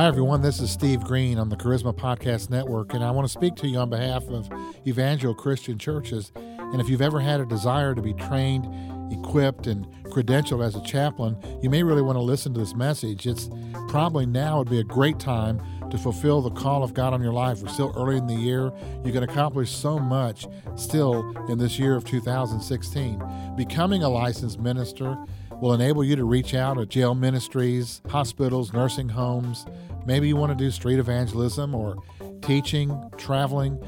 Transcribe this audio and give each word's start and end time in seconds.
Hi, 0.00 0.06
everyone. 0.06 0.40
This 0.40 0.60
is 0.60 0.70
Steve 0.70 1.04
Green 1.04 1.38
on 1.38 1.50
the 1.50 1.56
Charisma 1.56 1.94
Podcast 1.94 2.48
Network, 2.48 2.94
and 2.94 3.04
I 3.04 3.10
want 3.10 3.26
to 3.26 3.30
speak 3.30 3.54
to 3.56 3.68
you 3.68 3.76
on 3.76 3.90
behalf 3.90 4.26
of 4.30 4.48
Evangel 4.86 5.34
Christian 5.34 5.76
Churches. 5.76 6.32
And 6.36 6.80
if 6.80 6.88
you've 6.88 7.02
ever 7.02 7.20
had 7.20 7.38
a 7.38 7.44
desire 7.44 7.94
to 7.94 8.00
be 8.00 8.14
trained, 8.14 8.64
equipped, 9.12 9.66
and 9.66 9.84
credentialed 10.04 10.64
as 10.64 10.74
a 10.74 10.82
chaplain, 10.84 11.36
you 11.62 11.68
may 11.68 11.82
really 11.82 12.00
want 12.00 12.16
to 12.16 12.22
listen 12.22 12.54
to 12.54 12.60
this 12.60 12.74
message. 12.74 13.26
It's 13.26 13.50
probably 13.88 14.24
now 14.24 14.60
would 14.60 14.70
be 14.70 14.80
a 14.80 14.84
great 14.84 15.18
time 15.18 15.60
to 15.90 15.98
fulfill 15.98 16.40
the 16.40 16.50
call 16.50 16.82
of 16.82 16.94
God 16.94 17.12
on 17.12 17.22
your 17.22 17.34
life. 17.34 17.60
We're 17.60 17.68
still 17.68 17.92
early 17.94 18.16
in 18.16 18.26
the 18.26 18.32
year. 18.32 18.72
You 19.04 19.12
can 19.12 19.22
accomplish 19.22 19.70
so 19.70 19.98
much 19.98 20.46
still 20.76 21.30
in 21.50 21.58
this 21.58 21.78
year 21.78 21.94
of 21.94 22.04
2016. 22.06 23.22
Becoming 23.54 24.02
a 24.02 24.08
licensed 24.08 24.60
minister 24.60 25.18
will 25.60 25.74
enable 25.74 26.02
you 26.02 26.16
to 26.16 26.24
reach 26.24 26.54
out 26.54 26.78
at 26.78 26.88
jail 26.88 27.14
ministries, 27.14 28.00
hospitals, 28.08 28.72
nursing 28.72 29.10
homes. 29.10 29.66
Maybe 30.06 30.28
you 30.28 30.36
want 30.36 30.56
to 30.56 30.64
do 30.64 30.70
street 30.70 30.98
evangelism 30.98 31.74
or 31.74 31.96
teaching, 32.42 33.10
traveling, 33.16 33.82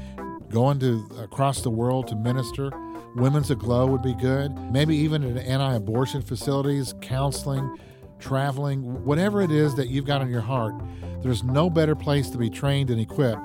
going 0.49 0.79
to 0.79 1.09
across 1.19 1.61
the 1.61 1.69
world 1.69 2.07
to 2.07 2.15
minister. 2.15 2.71
Women's 3.15 3.51
Aglow 3.51 3.87
would 3.87 4.01
be 4.01 4.15
good. 4.15 4.55
Maybe 4.71 4.95
even 4.95 5.23
at 5.23 5.43
anti 5.43 5.75
abortion 5.75 6.21
facilities, 6.21 6.93
counseling, 7.01 7.77
traveling, 8.19 9.03
whatever 9.03 9.41
it 9.41 9.51
is 9.51 9.75
that 9.75 9.89
you've 9.89 10.05
got 10.05 10.21
on 10.21 10.29
your 10.29 10.41
heart. 10.41 10.73
There's 11.21 11.43
no 11.43 11.69
better 11.69 11.95
place 11.95 12.29
to 12.31 12.37
be 12.37 12.49
trained 12.49 12.89
and 12.89 12.99
equipped 12.99 13.41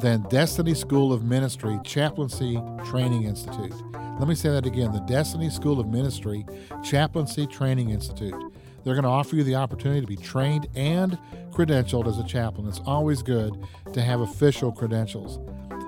than 0.00 0.22
Destiny 0.28 0.74
School 0.74 1.12
of 1.12 1.24
Ministry 1.24 1.78
Chaplaincy 1.84 2.60
Training 2.84 3.24
Institute. 3.24 3.74
Let 4.18 4.28
me 4.28 4.34
say 4.34 4.50
that 4.50 4.66
again 4.66 4.92
the 4.92 5.00
Destiny 5.00 5.50
School 5.50 5.80
of 5.80 5.88
Ministry 5.88 6.44
Chaplaincy 6.82 7.46
Training 7.46 7.90
Institute. 7.90 8.51
They're 8.84 8.94
going 8.94 9.04
to 9.04 9.10
offer 9.10 9.36
you 9.36 9.44
the 9.44 9.56
opportunity 9.56 10.00
to 10.00 10.06
be 10.06 10.16
trained 10.16 10.68
and 10.74 11.18
credentialed 11.50 12.06
as 12.06 12.18
a 12.18 12.24
chaplain. 12.24 12.66
It's 12.68 12.80
always 12.86 13.22
good 13.22 13.56
to 13.92 14.02
have 14.02 14.20
official 14.20 14.72
credentials. 14.72 15.38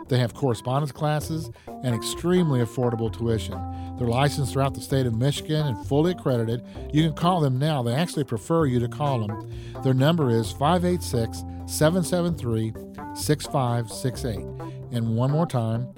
They 0.08 0.18
have 0.18 0.34
correspondence 0.34 0.92
classes 0.92 1.50
and 1.66 1.94
extremely 1.94 2.60
affordable 2.60 3.12
tuition. 3.16 3.58
They're 3.98 4.08
licensed 4.08 4.52
throughout 4.52 4.74
the 4.74 4.80
state 4.80 5.06
of 5.06 5.14
Michigan 5.14 5.66
and 5.66 5.86
fully 5.86 6.12
accredited. 6.12 6.62
You 6.92 7.04
can 7.04 7.14
call 7.14 7.40
them 7.40 7.58
now. 7.58 7.82
They 7.82 7.94
actually 7.94 8.24
prefer 8.24 8.66
you 8.66 8.80
to 8.80 8.88
call 8.88 9.26
them. 9.26 9.50
Their 9.82 9.94
number 9.94 10.30
is 10.30 10.52
586 10.52 11.44
773 11.66 12.72
6568. 13.14 14.44
And 14.92 15.16
one 15.16 15.30
more 15.30 15.46
time 15.46 15.92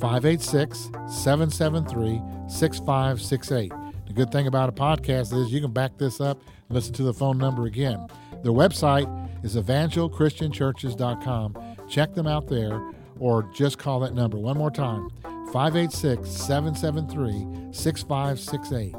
586 0.00 0.90
773 1.06 2.20
6568. 2.48 3.72
Good 4.18 4.30
thing 4.32 4.48
about 4.48 4.68
a 4.68 4.72
podcast 4.72 5.32
is 5.32 5.52
you 5.52 5.60
can 5.60 5.70
back 5.70 5.96
this 5.96 6.20
up 6.20 6.40
and 6.40 6.74
listen 6.74 6.92
to 6.94 7.04
the 7.04 7.14
phone 7.14 7.38
number 7.38 7.66
again. 7.66 8.08
Their 8.42 8.50
website 8.50 9.06
is 9.44 9.54
evangelchristianchurches.com. 9.54 11.56
Check 11.88 12.14
them 12.14 12.26
out 12.26 12.48
there 12.48 12.82
or 13.20 13.44
just 13.54 13.78
call 13.78 14.00
that 14.00 14.14
number 14.14 14.36
one 14.36 14.58
more 14.58 14.72
time 14.72 15.08
586 15.52 16.28
773 16.28 17.72
6568 17.72 18.96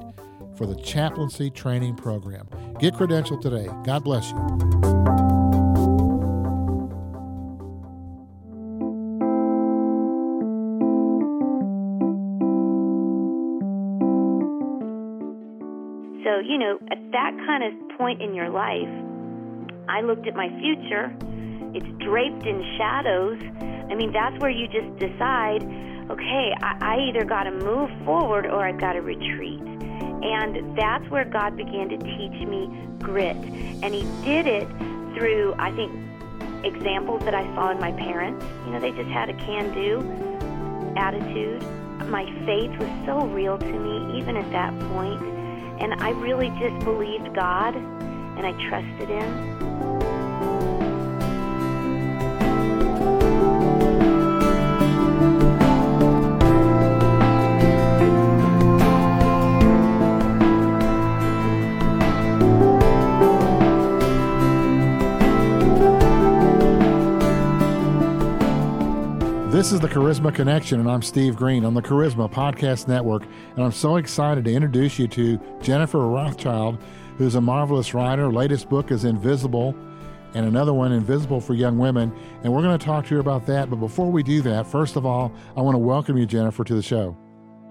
for 0.56 0.66
the 0.66 0.76
chaplaincy 0.76 1.50
training 1.50 1.98
program. 1.98 2.48
Get 2.80 2.94
credentialed 2.94 3.42
today. 3.42 3.68
God 3.84 4.06
bless 4.06 4.32
you. 4.32 5.39
Kind 17.50 17.64
of 17.64 17.98
point 17.98 18.22
in 18.22 18.36
your 18.36 18.50
life, 18.50 18.94
I 19.90 20.02
looked 20.02 20.28
at 20.28 20.36
my 20.36 20.50
future. 20.62 21.12
It's 21.74 21.88
draped 21.98 22.46
in 22.46 22.62
shadows. 22.78 23.42
I 23.90 23.96
mean, 23.96 24.14
that's 24.14 24.40
where 24.40 24.52
you 24.52 24.68
just 24.68 25.00
decide, 25.00 25.64
okay, 26.12 26.54
I, 26.62 26.78
I 26.80 26.96
either 27.10 27.26
got 27.26 27.46
to 27.46 27.52
move 27.52 27.90
forward 28.06 28.46
or 28.46 28.68
I've 28.68 28.80
got 28.80 28.94
to 28.94 29.02
retreat. 29.02 29.62
And 29.62 30.78
that's 30.78 31.10
where 31.10 31.26
God 31.26 31.58
began 31.58 31.90
to 31.90 31.98
teach 31.98 32.38
me 32.48 32.70
grit. 33.00 33.36
And 33.82 33.96
He 33.96 34.04
did 34.24 34.46
it 34.46 34.68
through, 35.18 35.56
I 35.58 35.72
think, 35.72 35.92
examples 36.64 37.24
that 37.26 37.34
I 37.34 37.44
saw 37.56 37.72
in 37.72 37.80
my 37.80 37.94
parents. 37.94 38.46
You 38.68 38.74
know, 38.74 38.80
they 38.80 38.92
just 38.92 39.10
had 39.10 39.28
a 39.28 39.34
can 39.34 39.74
do 39.74 40.06
attitude. 40.96 41.64
My 42.10 42.26
faith 42.46 42.78
was 42.78 42.92
so 43.08 43.26
real 43.26 43.58
to 43.58 43.66
me, 43.66 44.20
even 44.20 44.38
at 44.38 44.52
that 44.52 44.78
point. 44.94 45.39
And 45.80 45.94
I 46.04 46.10
really 46.12 46.50
just 46.60 46.84
believed 46.84 47.34
God 47.34 47.76
and 47.76 48.46
I 48.46 48.52
trusted 48.70 49.10
Him. 49.10 49.69
This 69.70 69.76
is 69.76 69.82
the 69.82 69.88
Charisma 69.88 70.34
Connection, 70.34 70.80
and 70.80 70.90
I'm 70.90 71.04
Steve 71.04 71.36
Green 71.36 71.64
on 71.64 71.76
the 71.76 71.82
Charisma 71.84 72.28
Podcast 72.28 72.88
Network. 72.88 73.22
And 73.56 73.64
I'm 73.64 73.72
so 73.72 73.98
excited 73.98 74.46
to 74.46 74.52
introduce 74.52 74.98
you 74.98 75.08
to 75.10 75.40
Jennifer 75.62 76.00
Rothschild, 76.08 76.80
who's 77.20 77.36
a 77.36 77.42
marvelous 77.42 77.94
writer. 77.94 78.32
Latest 78.32 78.68
book 78.68 78.90
is 78.90 79.06
Invisible, 79.06 79.76
and 80.34 80.48
another 80.48 80.74
one, 80.74 80.92
Invisible 80.92 81.40
for 81.40 81.54
Young 81.54 81.78
Women. 81.78 82.12
And 82.44 82.52
we're 82.52 82.64
going 82.64 82.80
to 82.80 82.84
talk 82.84 83.06
to 83.06 83.14
you 83.14 83.22
about 83.22 83.46
that. 83.46 83.70
But 83.70 83.76
before 83.76 84.12
we 84.12 84.24
do 84.24 84.42
that, 84.42 84.66
first 84.66 84.96
of 84.96 85.06
all, 85.06 85.32
I 85.56 85.62
want 85.62 85.76
to 85.76 85.80
welcome 85.80 86.18
you, 86.18 86.26
Jennifer, 86.26 86.64
to 86.64 86.74
the 86.74 86.82
show. 86.82 87.16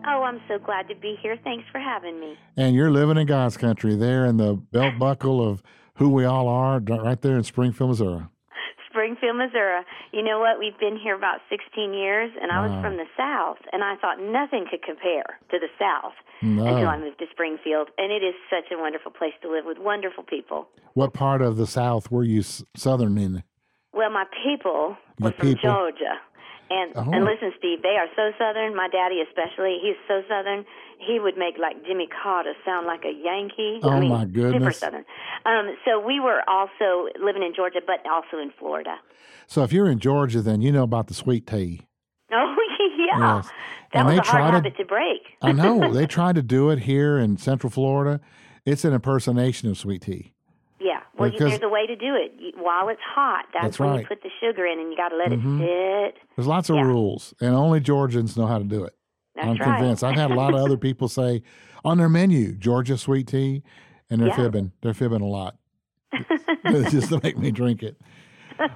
Oh, 0.07 0.23
I'm 0.23 0.41
so 0.47 0.57
glad 0.57 0.87
to 0.91 0.95
be 0.95 1.19
here. 1.21 1.37
Thanks 1.43 1.65
for 1.73 1.81
having 1.81 2.21
me. 2.21 2.39
And 2.57 2.77
you're 2.77 2.93
living 2.93 3.17
in 3.17 3.27
God's 3.27 3.57
country 3.57 3.97
there 3.97 4.25
in 4.25 4.37
the 4.37 4.55
belt 4.55 4.97
buckle 5.01 5.45
of 5.45 5.65
who 5.95 6.11
we 6.11 6.25
all 6.25 6.47
are, 6.47 6.79
right 6.79 7.21
there 7.21 7.37
in 7.37 7.43
Springfield, 7.43 7.91
Missouri. 7.91 8.23
Springfield, 8.89 9.37
Missouri. 9.37 9.83
You 10.13 10.23
know 10.23 10.39
what? 10.41 10.59
We've 10.59 10.79
been 10.79 10.97
here 10.97 11.15
about 11.15 11.41
16 11.51 11.93
years, 11.95 12.31
and 12.41 12.51
I 12.51 12.63
was 12.63 12.71
Wow. 12.73 12.83
from 12.83 12.97
the 12.97 13.07
South, 13.17 13.59
and 13.73 13.85
I 13.85 13.97
thought 13.97 14.21
nothing 14.21 14.67
could 14.71 14.83
compare 14.83 15.39
to 15.51 15.59
the 15.59 15.69
South 15.79 16.15
No. 16.43 16.65
until 16.67 16.89
I 16.89 16.97
moved 16.99 17.19
to 17.19 17.27
Springfield. 17.31 17.89
And 17.99 18.11
it 18.13 18.23
is 18.23 18.35
such 18.51 18.71
a 18.73 18.79
wonderful 18.79 19.11
place 19.13 19.35
to 19.43 19.51
live 19.51 19.65
with 19.65 19.79
wonderful 19.79 20.25
people. 20.25 20.69
What 20.95 21.13
part 21.13 21.43
of 21.43 21.57
the 21.57 21.67
South 21.67 22.11
were 22.11 22.25
you 22.25 22.41
s- 22.41 22.65
southern 22.77 23.19
in? 23.19 23.43
Well, 23.93 24.11
my 24.11 24.25
people 24.45 24.97
Your 25.19 25.31
were 25.31 25.33
from 25.33 25.47
people. 25.49 25.71
Georgia. 25.71 26.21
And 26.71 26.93
Oh. 26.97 27.11
and 27.13 27.25
listen, 27.25 27.53
Steve, 27.59 27.83
they 27.83 27.97
are 27.97 28.09
so 28.15 28.33
southern. 28.39 28.77
My 28.77 28.89
daddy 28.89 29.21
especially, 29.23 29.79
he's 29.83 29.97
so 30.07 30.23
southern. 30.29 30.65
He 30.99 31.19
would 31.19 31.37
make 31.39 31.57
like 31.59 31.85
Jimmy 31.87 32.07
Carter 32.09 32.53
sound 32.65 32.87
like 32.87 33.05
a 33.05 33.13
Yankee. 33.13 33.81
Oh, 33.83 33.91
I 33.91 34.01
mean, 34.01 34.11
my 34.11 34.25
super 34.27 34.51
goodness. 34.53 34.79
southern. 34.79 35.05
Um, 35.47 35.77
so 35.85 35.99
we 35.99 36.21
were 36.21 36.43
also 36.49 37.09
living 37.23 37.43
in 37.43 37.55
Georgia, 37.55 37.81
but 37.87 38.01
also 38.11 38.39
in 38.43 38.51
Florida. 38.59 38.97
So 39.47 39.63
if 39.63 39.73
you're 39.73 39.89
in 39.89 39.99
Georgia, 39.99 40.43
then 40.43 40.61
you 40.61 40.71
know 40.73 40.83
about 40.83 41.07
the 41.07 41.15
sweet 41.15 41.47
tea. 41.47 41.83
Oh 42.31 42.57
yeah, 42.99 43.37
Yes. 43.37 43.49
that 43.95 44.01
And 44.01 44.07
was 44.09 44.15
they 44.17 44.19
a 44.19 44.23
hard 44.23 44.27
try 44.27 44.47
to- 44.51 44.57
habit 44.57 44.77
to 44.77 44.85
break. 44.85 45.23
I 45.41 45.53
know 45.53 45.91
they 45.95 46.07
tried 46.07 46.35
to 46.35 46.43
do 46.43 46.69
it 46.71 46.81
here 46.81 47.17
in 47.19 47.39
Central 47.39 47.71
Florida. 47.71 48.21
It's 48.67 48.85
an 48.85 48.93
impersonation 48.93 49.71
of 49.71 49.79
sweet 49.79 50.03
tea. 50.03 50.35
Well, 51.19 51.29
you, 51.29 51.33
Because- 51.33 51.51
there's 51.53 51.63
a 51.63 51.69
way 51.69 51.87
to 51.87 51.97
do 51.97 52.15
it. 52.15 52.33
You, 52.39 52.53
while 52.63 52.89
it's 52.89 53.01
hot, 53.05 53.47
that's, 53.53 53.65
That's 53.65 53.79
when 53.81 53.91
right. 53.91 54.01
you 54.01 54.07
put 54.07 54.23
the 54.23 54.31
sugar 54.41 54.65
in, 54.67 54.79
and 54.79 54.91
you 54.91 54.97
got 54.97 55.09
to 55.11 55.17
let 55.17 55.31
Mhm. 55.31 55.61
it 55.63 56.15
sit. 56.15 56.23
There's 56.37 56.47
lots 56.47 56.71
of 56.71 56.77
Yeah. 56.77 56.83
rules, 56.83 57.35
and 57.41 57.55
only 57.55 57.81
Georgians 57.81 58.37
know 58.37 58.47
how 58.47 58.59
to 58.59 58.65
do 58.65 58.85
it. 58.85 58.95
That's 59.35 59.47
I'm 59.49 59.57
right. 59.59 59.79
convinced. 59.79 60.05
I've 60.05 60.17
had 60.17 60.31
a 60.31 60.35
lot 60.35 60.55
of 60.55 60.61
other 60.61 60.77
people 60.77 61.09
say 61.09 61.43
on 61.85 61.99
their 61.99 62.09
menu 62.09 62.53
Georgia 62.57 62.97
sweet 62.99 63.27
tea, 63.29 63.63
and 64.11 64.21
they're 64.21 64.29
Yeah. 64.29 64.37
fibbing. 64.37 64.73
They're 64.83 64.95
fibbing 64.95 65.21
a 65.23 65.27
lot. 65.27 65.57
just 66.91 67.11
to 67.11 67.21
make 67.23 67.37
me 67.39 67.51
drink 67.51 67.83
it. 67.83 68.01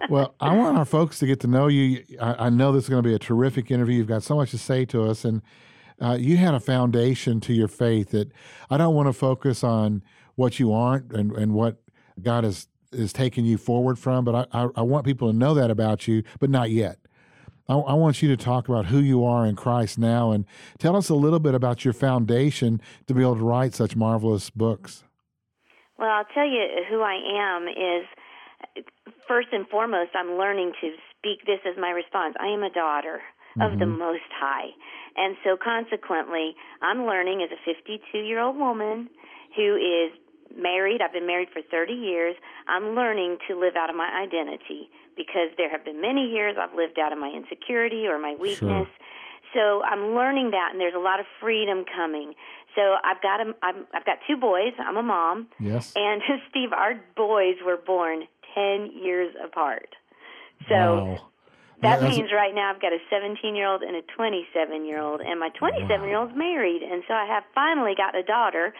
Well, 0.09 0.35
I 0.41 0.55
want 0.57 0.79
our 0.79 0.85
folks 0.85 1.19
to 1.21 1.27
get 1.27 1.41
to 1.41 1.47
know 1.49 1.67
you. 1.67 2.05
I, 2.21 2.47
I 2.47 2.51
know 2.51 2.71
this 2.73 2.85
is 2.85 2.91
going 2.91 3.03
to 3.03 3.09
be 3.09 3.15
a 3.15 3.19
terrific 3.19 3.71
interview. 3.71 3.97
You've 3.99 4.07
got 4.07 4.23
so 4.23 4.37
much 4.37 4.51
to 4.53 4.59
say 4.59 4.85
to 4.87 5.03
us, 5.05 5.25
and 5.25 5.43
uh, 6.01 6.17
you 6.21 6.37
had 6.37 6.55
a 6.55 6.61
foundation 6.61 7.41
to 7.41 7.53
your 7.53 7.69
faith 7.69 8.11
that 8.11 8.31
I 8.71 8.77
don't 8.77 8.95
want 8.95 9.09
to 9.09 9.13
focus 9.13 9.65
on 9.65 10.03
what 10.37 10.61
you 10.61 10.73
aren't 10.73 11.13
and, 11.13 11.33
and 11.33 11.53
what 11.55 11.79
God 12.21 12.45
is 12.45 12.69
is 12.93 13.13
taking 13.13 13.47
you 13.47 13.57
forward 13.57 13.99
from, 13.99 14.23
but 14.23 14.49
I, 14.53 14.65
I, 14.65 14.69
I 14.77 14.83
want 14.83 15.07
people 15.07 15.31
to 15.31 15.37
know 15.37 15.55
that 15.55 15.71
about 15.71 16.07
you, 16.07 16.23
but 16.39 16.51
not 16.51 16.71
yet. 16.71 16.99
I, 17.69 17.75
I 17.75 17.95
want 17.95 18.21
you 18.21 18.29
to 18.29 18.37
talk 18.37 18.69
about 18.69 18.87
who 18.87 18.99
you 18.99 19.25
are 19.25 19.47
in 19.47 19.57
Christ 19.57 19.99
now 19.99 20.31
and 20.31 20.45
tell 20.79 20.95
us 20.95 21.09
a 21.09 21.15
little 21.15 21.39
bit 21.39 21.55
about 21.55 21.87
your 21.87 21.95
foundation 21.95 22.83
to 23.07 23.15
be 23.15 23.23
able 23.23 23.37
to 23.37 23.43
write 23.43 23.75
such 23.75 23.97
marvelous 23.97 24.51
books. 24.51 25.05
Well, 25.99 26.11
I'll 26.11 26.27
tell 26.35 26.47
you 26.47 26.85
who 26.91 27.01
I 27.01 27.15
am 27.15 27.69
is 27.69 28.85
first 29.27 29.49
and 29.53 29.67
foremost, 29.69 30.11
I'm 30.15 30.37
learning 30.37 30.73
to 30.81 30.91
speak 31.17 31.47
this 31.47 31.61
as 31.67 31.81
my 31.81 31.91
response. 31.91 32.35
I 32.41 32.49
am 32.49 32.63
a 32.63 32.71
daughter 32.71 33.21
of 33.61 33.79
the 33.79 33.85
mm-hmm. 33.85 33.99
Most 33.99 34.29
High. 34.35 34.71
And 35.17 35.37
so 35.45 35.57
consequently, 35.63 36.55
I'm 36.81 37.05
learning 37.05 37.43
as 37.45 37.51
a 37.53 37.61
52 37.65 38.19
year 38.19 38.41
old 38.41 38.57
woman 38.57 39.09
who 39.57 39.77
is 39.77 40.13
married. 40.57 41.01
I've 41.03 41.13
been 41.13 41.27
married 41.27 41.49
for 41.53 41.63
30 41.63 41.93
years. 41.93 42.37
I'm 42.69 42.95
learning 42.95 43.39
to 43.49 43.59
live 43.59 43.77
out 43.77 43.91
of 43.91 43.97
my 43.97 44.11
identity 44.23 44.91
because 45.17 45.51
there 45.57 45.71
have 45.71 45.85
been 45.85 46.01
many 46.01 46.31
years 46.31 46.57
I've 46.61 46.75
lived 46.75 46.99
out 46.99 47.13
of 47.13 47.19
my 47.19 47.29
insecurity 47.29 48.07
or 48.07 48.19
my 48.19 48.35
weakness. 48.39 48.89
Sure. 48.89 49.03
So 49.55 49.83
I'm 49.83 50.15
learning 50.15 50.53
that, 50.53 50.71
and 50.73 50.81
there's 50.81 50.95
a 50.97 51.03
lot 51.03 51.21
of 51.21 51.27
freedom 51.41 51.85
coming. 51.85 52.35
So 52.75 52.97
I've 53.05 53.21
got 53.21 53.41
a, 53.41 53.55
I'm, 53.63 53.87
I've 53.93 54.05
got 54.05 54.19
two 54.27 54.37
boys. 54.37 54.73
I'm 54.79 54.97
a 54.97 55.03
mom. 55.03 55.49
Yes. 55.61 55.93
And 55.95 56.23
Steve, 56.51 56.73
our 56.73 56.95
boys 57.17 57.57
were 57.65 57.77
born 57.77 58.25
10 58.55 58.93
years 59.03 59.35
apart. 59.45 59.89
So 60.69 60.75
wow. 60.75 61.21
that 61.83 62.01
yeah, 62.01 62.09
means 62.09 62.31
right 62.33 62.55
now 62.55 62.73
I've 62.73 62.81
got 62.81 62.93
a 62.93 62.99
17 63.11 63.55
year 63.55 63.67
old 63.67 63.83
and 63.83 63.97
a 63.97 64.03
27 64.17 64.87
year 64.87 65.01
old, 65.01 65.21
and 65.21 65.39
my 65.41 65.51
27 65.51 66.09
year 66.09 66.17
old's 66.17 66.37
married, 66.37 66.83
and 66.83 67.03
so 67.09 67.15
I 67.15 67.27
have 67.27 67.45
finally 67.55 67.95
got 67.97 68.15
a 68.15 68.23
daughter, 68.23 68.73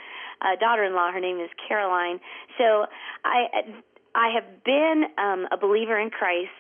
a 0.43 0.57
daughter-in-law. 0.59 1.13
Her 1.13 1.21
name 1.21 1.39
is 1.39 1.51
Caroline. 1.69 2.21
So 2.59 2.87
I 3.25 3.47
I 4.15 4.29
have 4.35 4.65
been 4.65 5.05
um, 5.17 5.47
a 5.51 5.57
believer 5.57 5.99
in 5.99 6.11
Christ 6.11 6.51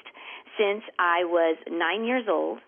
since 0.56 0.82
I 0.99 1.25
was 1.25 1.56
nine 1.70 2.05
years 2.05 2.25
old. 2.29 2.58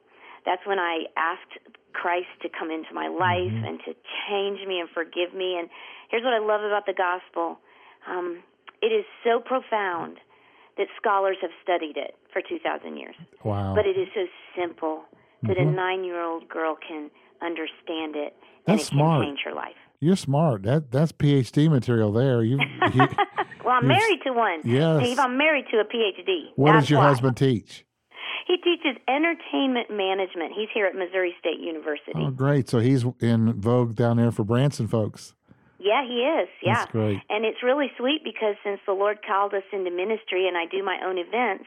That's 0.44 0.66
when 0.66 0.78
I 0.78 1.04
asked 1.16 1.56
Christ 1.92 2.28
to 2.42 2.48
come 2.48 2.70
into 2.70 2.92
my 2.92 3.08
life 3.08 3.48
mm-hmm. 3.48 3.64
and 3.64 3.78
to 3.86 3.94
change 4.28 4.60
me 4.66 4.80
and 4.80 4.88
forgive 4.90 5.32
me. 5.32 5.56
And 5.58 5.68
here's 6.10 6.22
what 6.22 6.34
I 6.34 6.38
love 6.38 6.60
about 6.60 6.86
the 6.86 6.92
gospel 6.92 7.58
um, 8.06 8.42
it 8.82 8.92
is 8.92 9.04
so 9.24 9.40
profound 9.40 10.18
that 10.76 10.88
scholars 11.00 11.36
have 11.40 11.52
studied 11.62 11.96
it 11.96 12.16
for 12.32 12.42
2,000 12.42 12.96
years. 12.98 13.14
Wow. 13.42 13.74
But 13.74 13.86
it 13.86 13.96
is 13.96 14.08
so 14.14 14.26
simple 14.58 15.04
that 15.44 15.56
mm-hmm. 15.56 15.68
a 15.68 15.72
nine 15.72 16.04
year 16.04 16.22
old 16.22 16.48
girl 16.48 16.76
can 16.76 17.10
understand 17.40 18.16
it 18.16 18.34
that's 18.66 18.68
and 18.68 18.80
it 18.80 18.84
smart. 18.84 19.22
can 19.22 19.30
change 19.30 19.40
her 19.44 19.54
life. 19.54 19.80
You're 20.04 20.16
smart. 20.16 20.64
That 20.64 20.90
that's 20.90 21.12
PhD 21.12 21.70
material 21.70 22.12
there. 22.12 22.42
You, 22.42 22.58
you 22.94 23.06
well, 23.64 23.76
I'm 23.80 23.88
married 23.88 24.20
to 24.24 24.34
one. 24.34 24.60
Yes. 24.62 25.02
Steve, 25.02 25.18
I'm 25.18 25.38
married 25.38 25.64
to 25.70 25.78
a 25.78 25.84
PhD. 25.84 26.50
What 26.56 26.72
that's 26.72 26.84
does 26.84 26.90
your 26.90 26.98
why. 26.98 27.08
husband 27.08 27.38
teach? 27.38 27.86
He 28.46 28.58
teaches 28.58 29.00
entertainment 29.08 29.88
management. 29.88 30.52
He's 30.54 30.68
here 30.74 30.84
at 30.84 30.94
Missouri 30.94 31.34
State 31.40 31.58
University. 31.58 32.12
Oh, 32.16 32.30
great! 32.30 32.68
So 32.68 32.80
he's 32.80 33.06
in 33.20 33.58
vogue 33.58 33.94
down 33.94 34.18
there 34.18 34.30
for 34.30 34.44
Branson 34.44 34.88
folks. 34.88 35.32
Yeah, 35.80 36.04
he 36.06 36.20
is. 36.20 36.48
Yeah. 36.62 36.74
That's 36.74 36.92
great. 36.92 37.20
And 37.30 37.46
it's 37.46 37.62
really 37.62 37.90
sweet 37.96 38.20
because 38.24 38.56
since 38.62 38.80
the 38.86 38.92
Lord 38.92 39.18
called 39.26 39.54
us 39.54 39.64
into 39.72 39.90
ministry 39.90 40.48
and 40.48 40.56
I 40.56 40.66
do 40.66 40.84
my 40.84 40.98
own 41.04 41.16
events, 41.16 41.64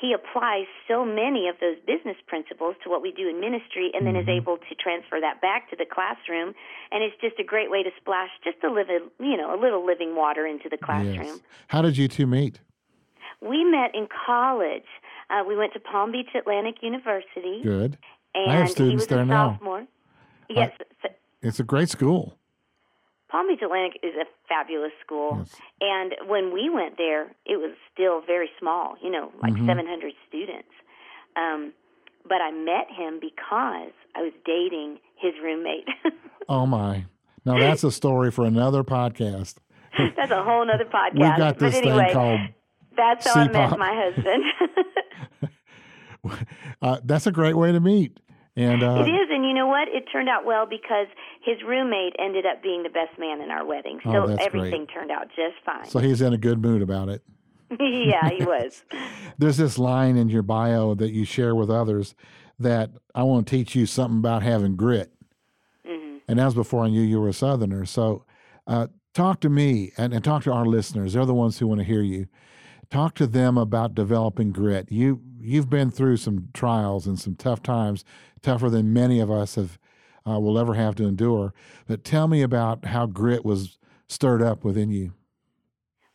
he 0.00 0.14
applies 0.14 0.64
so 0.88 1.04
many 1.04 1.48
of 1.48 1.56
those 1.60 1.76
business 1.86 2.16
principles 2.26 2.74
to 2.82 2.88
what 2.88 3.02
we 3.02 3.12
do 3.12 3.28
in 3.28 3.38
ministry 3.38 3.90
and 3.92 4.06
then 4.06 4.14
mm-hmm. 4.14 4.28
is 4.28 4.40
able 4.40 4.56
to 4.56 4.74
transfer 4.74 5.20
that 5.20 5.40
back 5.42 5.68
to 5.70 5.76
the 5.76 5.84
classroom. 5.84 6.54
And 6.90 7.04
it's 7.04 7.14
just 7.20 7.38
a 7.38 7.44
great 7.44 7.70
way 7.70 7.82
to 7.82 7.90
splash 8.00 8.30
just 8.42 8.64
a 8.64 8.72
little 8.72 9.10
you 9.20 9.36
know 9.36 9.54
a 9.54 9.60
little 9.60 9.84
living 9.84 10.16
water 10.16 10.46
into 10.46 10.68
the 10.68 10.78
classroom. 10.78 11.36
Yes. 11.36 11.40
how 11.68 11.82
did 11.82 11.96
you 11.98 12.08
two 12.08 12.26
meet? 12.26 12.60
We 13.42 13.64
met 13.64 13.94
in 13.94 14.08
college. 14.26 14.88
Uh, 15.28 15.44
we 15.46 15.56
went 15.56 15.72
to 15.74 15.80
palm 15.80 16.12
beach 16.12 16.30
atlantic 16.34 16.76
university. 16.82 17.60
Good. 17.62 17.98
And 18.34 18.50
i 18.50 18.56
have 18.56 18.70
students 18.70 19.06
there 19.06 19.24
now. 19.24 19.54
sophomore. 19.54 19.86
yes 20.48 20.72
I, 21.04 21.08
it's 21.42 21.60
a 21.60 21.64
great 21.64 21.88
school 21.88 22.38
Palm 23.30 23.46
Beach 23.48 23.60
Atlantic 23.62 24.00
is 24.02 24.14
a 24.16 24.24
fabulous 24.48 24.92
school. 25.04 25.38
Yes. 25.38 25.56
And 25.80 26.14
when 26.28 26.52
we 26.52 26.68
went 26.68 26.96
there, 26.98 27.28
it 27.46 27.56
was 27.56 27.72
still 27.92 28.20
very 28.26 28.50
small, 28.58 28.96
you 29.02 29.10
know, 29.10 29.32
like 29.42 29.52
mm-hmm. 29.52 29.66
700 29.66 30.12
students. 30.28 30.68
Um, 31.36 31.72
but 32.28 32.40
I 32.40 32.50
met 32.50 32.88
him 32.90 33.20
because 33.20 33.92
I 34.14 34.22
was 34.22 34.32
dating 34.44 34.98
his 35.16 35.32
roommate. 35.42 35.86
oh, 36.48 36.66
my. 36.66 37.06
Now, 37.44 37.58
that's 37.58 37.84
a 37.84 37.92
story 37.92 38.30
for 38.30 38.44
another 38.44 38.82
podcast. 38.82 39.56
that's 40.16 40.30
a 40.30 40.42
whole 40.42 40.68
other 40.68 40.84
podcast. 40.84 41.14
We've 41.14 41.38
got 41.38 41.58
this 41.58 41.74
but 41.74 41.86
anyway, 41.86 42.04
thing 42.06 42.12
called 42.12 42.40
That's 42.96 43.26
how 43.26 43.44
C-pop. 43.44 43.56
I 43.56 43.70
met 43.70 43.78
my 43.78 44.12
husband. 44.12 45.52
uh, 46.82 47.00
that's 47.04 47.26
a 47.26 47.32
great 47.32 47.56
way 47.56 47.72
to 47.72 47.80
meet. 47.80 48.18
And 48.60 48.82
uh, 48.82 49.04
it 49.06 49.08
is, 49.08 49.28
and 49.30 49.44
you 49.44 49.54
know 49.54 49.68
what? 49.68 49.88
It 49.88 50.04
turned 50.12 50.28
out 50.28 50.44
well 50.44 50.66
because 50.66 51.06
his 51.42 51.56
roommate 51.66 52.14
ended 52.18 52.44
up 52.44 52.62
being 52.62 52.82
the 52.82 52.90
best 52.90 53.18
man 53.18 53.40
in 53.40 53.50
our 53.50 53.64
wedding. 53.64 54.00
So 54.04 54.10
oh, 54.10 54.36
everything 54.38 54.84
great. 54.84 54.94
turned 54.94 55.10
out 55.10 55.28
just 55.28 55.56
fine. 55.64 55.88
So 55.88 55.98
he's 55.98 56.20
in 56.20 56.34
a 56.34 56.38
good 56.38 56.60
mood 56.60 56.82
about 56.82 57.08
it. 57.08 57.22
yeah, 57.80 58.28
he 58.28 58.44
was. 58.44 58.84
There's 59.38 59.56
this 59.56 59.78
line 59.78 60.16
in 60.16 60.28
your 60.28 60.42
bio 60.42 60.94
that 60.94 61.10
you 61.10 61.24
share 61.24 61.54
with 61.54 61.70
others 61.70 62.14
that 62.58 62.90
I 63.14 63.22
want 63.22 63.46
to 63.46 63.50
teach 63.50 63.74
you 63.74 63.86
something 63.86 64.18
about 64.18 64.42
having 64.42 64.76
grit. 64.76 65.10
Mm-hmm. 65.86 66.18
And 66.28 66.38
that 66.38 66.44
was 66.44 66.54
before 66.54 66.84
I 66.84 66.88
knew 66.88 67.00
you 67.00 67.20
were 67.20 67.28
a 67.28 67.32
Southerner. 67.32 67.86
So 67.86 68.24
uh, 68.66 68.88
talk 69.14 69.40
to 69.40 69.48
me 69.48 69.92
and, 69.96 70.12
and 70.12 70.22
talk 70.22 70.42
to 70.44 70.52
our 70.52 70.66
listeners. 70.66 71.14
They're 71.14 71.24
the 71.24 71.32
ones 71.32 71.58
who 71.58 71.66
want 71.66 71.80
to 71.80 71.86
hear 71.86 72.02
you. 72.02 72.26
Talk 72.90 73.14
to 73.16 73.26
them 73.26 73.56
about 73.56 73.94
developing 73.94 74.50
grit. 74.50 74.90
You 74.90 75.20
you've 75.40 75.70
been 75.70 75.90
through 75.90 76.16
some 76.16 76.48
trials 76.52 77.06
and 77.06 77.18
some 77.18 77.36
tough 77.36 77.62
times, 77.62 78.04
tougher 78.42 78.68
than 78.68 78.92
many 78.92 79.20
of 79.20 79.30
us 79.30 79.54
have 79.54 79.78
uh, 80.28 80.38
will 80.38 80.58
ever 80.58 80.74
have 80.74 80.94
to 80.96 81.06
endure. 81.06 81.54
But 81.86 82.04
tell 82.04 82.28
me 82.28 82.42
about 82.42 82.86
how 82.86 83.06
grit 83.06 83.44
was 83.44 83.78
stirred 84.08 84.42
up 84.42 84.64
within 84.64 84.90
you. 84.90 85.12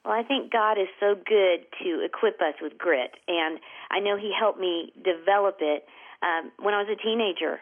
Well, 0.04 0.14
I 0.14 0.24
think 0.24 0.52
God 0.52 0.74
is 0.74 0.88
so 1.00 1.16
good 1.16 1.66
to 1.82 2.06
equip 2.06 2.40
us 2.42 2.54
with 2.62 2.78
grit, 2.78 3.16
and 3.28 3.60
I 3.90 4.00
know 4.00 4.18
He 4.18 4.32
helped 4.38 4.60
me 4.60 4.94
develop 5.04 5.58
it 5.62 5.86
um, 6.22 6.52
when 6.62 6.74
I 6.74 6.84
was 6.84 6.90
a 6.92 7.02
teenager. 7.02 7.60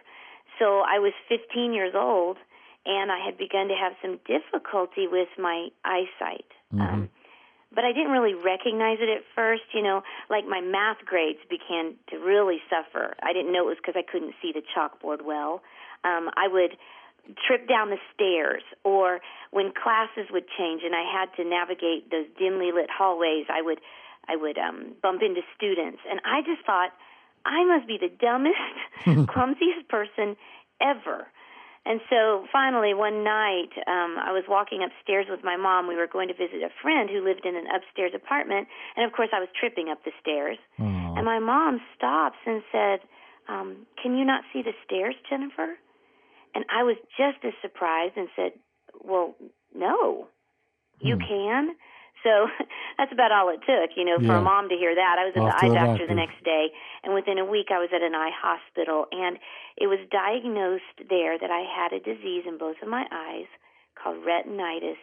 So 0.60 0.82
I 0.82 1.00
was 1.00 1.14
15 1.30 1.74
years 1.74 1.94
old, 1.96 2.38
and 2.86 3.12
I 3.12 3.24
had 3.24 3.38
begun 3.38 3.70
to 3.70 3.76
have 3.76 3.94
some 4.02 4.20
difficulty 4.28 5.08
with 5.08 5.30
my 5.40 5.70
eyesight. 5.86 6.46
Mm-hmm. 6.74 6.82
Um, 6.82 7.10
but 7.74 7.84
I 7.84 7.92
didn't 7.92 8.12
really 8.12 8.34
recognize 8.34 8.98
it 9.02 9.10
at 9.10 9.24
first. 9.36 9.64
You 9.74 9.82
know, 9.82 10.04
like 10.30 10.46
my 10.48 10.62
math 10.62 11.04
grades 11.06 11.40
began 11.50 11.96
to 12.10 12.18
really 12.18 12.60
suffer. 12.70 13.16
I 13.22 13.34
didn't 13.34 13.52
know 13.52 13.68
it 13.70 13.76
was 13.76 13.78
because 13.78 13.96
I 13.98 14.10
couldn't 14.10 14.34
see 14.42 14.52
the 14.54 14.62
chalkboard 14.62 15.24
well. 15.24 15.62
Um, 16.04 16.30
I 16.36 16.48
would 16.48 16.78
trip 17.48 17.68
down 17.68 17.90
the 17.90 18.02
stairs, 18.14 18.64
or 18.84 19.22
when 19.52 19.72
classes 19.72 20.28
would 20.32 20.46
change 20.58 20.82
and 20.84 20.94
I 20.94 21.04
had 21.04 21.34
to 21.38 21.48
navigate 21.48 22.12
those 22.12 22.26
dimly 22.38 22.72
lit 22.72 22.90
hallways, 22.90 23.46
I 23.50 23.62
would 23.62 23.80
I 24.28 24.36
would 24.38 24.58
um, 24.58 24.96
bump 25.02 25.22
into 25.22 25.42
students, 25.56 26.00
and 26.10 26.22
I 26.24 26.42
just 26.42 26.66
thought 26.66 26.92
I 27.46 27.66
must 27.66 27.88
be 27.88 27.98
the 27.98 28.10
dumbest, 28.10 29.28
clumsiest 29.30 29.88
person 29.90 30.38
ever. 30.80 31.28
And 31.86 32.00
so 32.10 32.46
finally, 32.52 32.94
one 32.94 33.24
night, 33.24 33.76
um, 33.88 34.16
I 34.16 34.32
was 34.32 34.44
walking 34.48 34.80
upstairs 34.84 35.28
with 35.30 35.44
my 35.44 35.58
mom. 35.58 35.88
We 35.88 35.96
were 35.96 36.08
going 36.08 36.30
to 36.30 36.34
visit 36.34 36.64
a 36.64 36.72
friend 36.82 37.10
who 37.10 37.24
lived 37.24 37.46
in 37.46 37.56
an 37.56 37.68
upstairs 37.68 38.14
apartment. 38.16 38.68
And 38.96 39.06
of 39.06 39.12
course, 39.12 39.30
I 39.36 39.40
was 39.40 39.50
tripping 39.60 39.90
up 39.90 40.00
the 40.06 40.12
stairs. 40.22 40.58
Aww. 40.80 41.18
And 41.18 41.26
my 41.26 41.40
mom 41.40 41.82
stops 41.98 42.38
and 42.46 42.64
said, 42.72 43.00
um, 43.50 43.86
Can 44.02 44.16
you 44.16 44.24
not 44.24 44.44
see 44.54 44.62
the 44.62 44.72
stairs, 44.86 45.16
Jennifer? 45.30 45.76
And 46.56 46.64
I 46.72 46.84
was 46.84 46.96
just 47.18 47.44
as 47.44 47.54
surprised 47.62 48.16
and 48.16 48.30
said, 48.36 48.52
Well, 49.04 49.36
no, 49.76 50.28
you 51.02 51.16
hmm. 51.16 51.28
can. 51.28 51.76
So 52.24 52.48
that's 52.98 53.12
about 53.12 53.32
all 53.32 53.50
it 53.50 53.60
took, 53.68 53.96
you 53.96 54.06
know, 54.06 54.18
for 54.18 54.34
yeah. 54.34 54.40
a 54.40 54.42
mom 54.42 54.70
to 54.70 54.76
hear 54.76 54.96
that. 54.96 55.16
I 55.20 55.26
was 55.28 55.34
at 55.36 55.44
Off 55.44 55.60
the 55.60 55.68
eye 55.68 55.70
doctor. 55.70 56.08
doctor 56.08 56.08
the 56.08 56.16
next 56.16 56.44
day, 56.44 56.72
and 57.04 57.14
within 57.14 57.38
a 57.38 57.46
week 57.46 57.68
I 57.70 57.80
was 57.80 57.90
at 57.94 58.02
an 58.02 58.16
eye 58.16 58.32
hospital, 58.34 59.06
and 59.12 59.38
it 59.78 59.88
was 59.88 60.00
diagnosed 60.10 61.08
there 61.10 61.38
that 61.38 61.52
I 61.52 61.68
had 61.68 61.94
a 61.94 62.00
disease 62.00 62.48
in 62.48 62.58
both 62.58 62.80
of 62.82 62.88
my 62.88 63.06
eyes 63.12 63.52
called 64.00 64.24
retinitis 64.24 65.00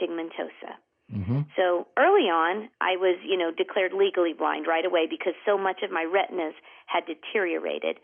pigmentosa. 0.00 0.80
Mm-hmm. 1.12 1.40
So 1.56 1.86
early 1.98 2.32
on, 2.32 2.70
I 2.80 2.96
was, 2.96 3.20
you 3.22 3.36
know, 3.36 3.52
declared 3.52 3.92
legally 3.92 4.32
blind 4.32 4.66
right 4.66 4.84
away 4.84 5.06
because 5.08 5.34
so 5.44 5.58
much 5.58 5.82
of 5.82 5.90
my 5.92 6.08
retinas 6.08 6.54
had 6.86 7.04
deteriorated. 7.04 7.98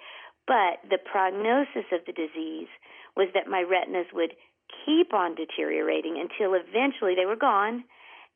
But 0.46 0.84
the 0.88 0.98
prognosis 1.00 1.88
of 1.92 2.04
the 2.04 2.12
disease 2.12 2.68
was 3.16 3.28
that 3.32 3.48
my 3.48 3.64
retinas 3.64 4.12
would 4.12 4.36
keep 4.84 5.14
on 5.14 5.34
deteriorating 5.34 6.20
until 6.20 6.52
eventually 6.52 7.14
they 7.16 7.24
were 7.24 7.36
gone 7.36 7.84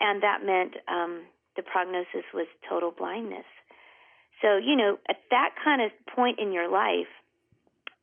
and 0.02 0.22
that 0.22 0.44
meant 0.44 0.74
um, 0.88 1.22
the 1.56 1.62
prognosis 1.62 2.26
was 2.34 2.46
total 2.68 2.90
blindness. 2.90 3.46
So, 4.42 4.56
you 4.56 4.74
know, 4.74 4.98
at 5.08 5.16
that 5.30 5.50
kind 5.64 5.80
of 5.80 5.92
point 6.14 6.40
in 6.40 6.52
your 6.52 6.68
life, 6.68 7.06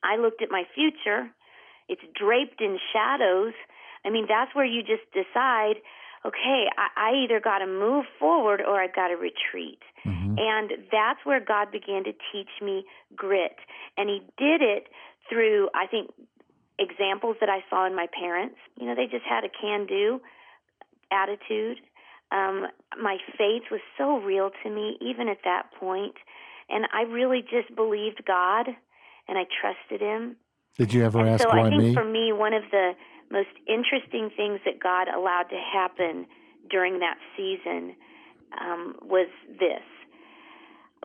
I 0.02 0.16
looked 0.16 0.42
at 0.42 0.50
my 0.50 0.64
future. 0.74 1.30
It's 1.90 2.02
draped 2.18 2.62
in 2.62 2.80
shadows. 2.94 3.54
I 4.06 4.10
mean, 4.10 4.26
that's 4.30 4.56
where 4.56 4.66
you 4.66 4.82
just 4.82 5.04
decide, 5.12 5.84
okay, 6.26 6.68
I, 6.78 6.88
I 6.96 7.12
either 7.26 7.42
got 7.42 7.60
to 7.60 7.68
move 7.68 8.06
forward 8.18 8.62
or 8.62 8.82
I've 8.82 8.96
got 8.96 9.10
to 9.10 9.16
retreat. 9.16 9.84
Mm-hmm. 10.06 10.36
And 10.40 10.72
that's 10.90 11.20
where 11.26 11.44
God 11.44 11.70
began 11.72 12.06
to 12.06 12.14
teach 12.32 12.50
me 12.62 12.86
grit. 13.14 13.58
And 13.98 14.08
He 14.08 14.20
did 14.38 14.62
it 14.62 14.88
through, 15.28 15.68
I 15.76 15.88
think, 15.88 16.12
examples 16.80 17.36
that 17.42 17.50
I 17.50 17.60
saw 17.70 17.86
in 17.86 17.94
my 17.94 18.08
parents. 18.18 18.56
You 18.80 18.88
know, 18.88 18.96
they 18.96 19.08
just 19.08 19.26
had 19.28 19.44
a 19.44 19.50
can 19.50 19.86
do 19.86 20.22
attitude. 21.12 21.80
Um, 22.32 22.68
my 23.02 23.18
faith 23.38 23.64
was 23.72 23.82
so 23.98 24.18
real 24.20 24.52
to 24.64 24.70
me, 24.70 24.98
even 25.02 25.28
at 25.28 25.40
that 25.44 25.72
point, 25.80 26.16
and 26.70 26.86
I 26.94 27.02
really 27.02 27.42
just 27.42 27.76
believed 27.76 28.22
God, 28.26 28.68
and 29.28 29.38
I 29.38 29.46
trusted 29.62 30.02
Him. 30.02 30.36
Did 30.78 30.94
you 30.94 31.04
ever 31.04 31.20
and 31.20 31.30
ask 31.30 31.44
so 31.44 31.50
why 31.50 31.66
I 31.66 31.70
think 31.70 31.84
me? 31.84 31.94
for 31.94 32.04
me, 32.06 32.32
one 32.32 32.54
of 32.54 32.64
the 32.72 32.92
most 33.32 33.50
interesting 33.68 34.30
things 34.36 34.60
that 34.66 34.80
God 34.82 35.08
allowed 35.08 35.50
to 35.50 35.58
happen 35.58 36.26
during 36.70 37.00
that 37.00 37.18
season 37.36 37.96
um, 38.60 38.96
was 39.02 39.28
this. 39.60 39.86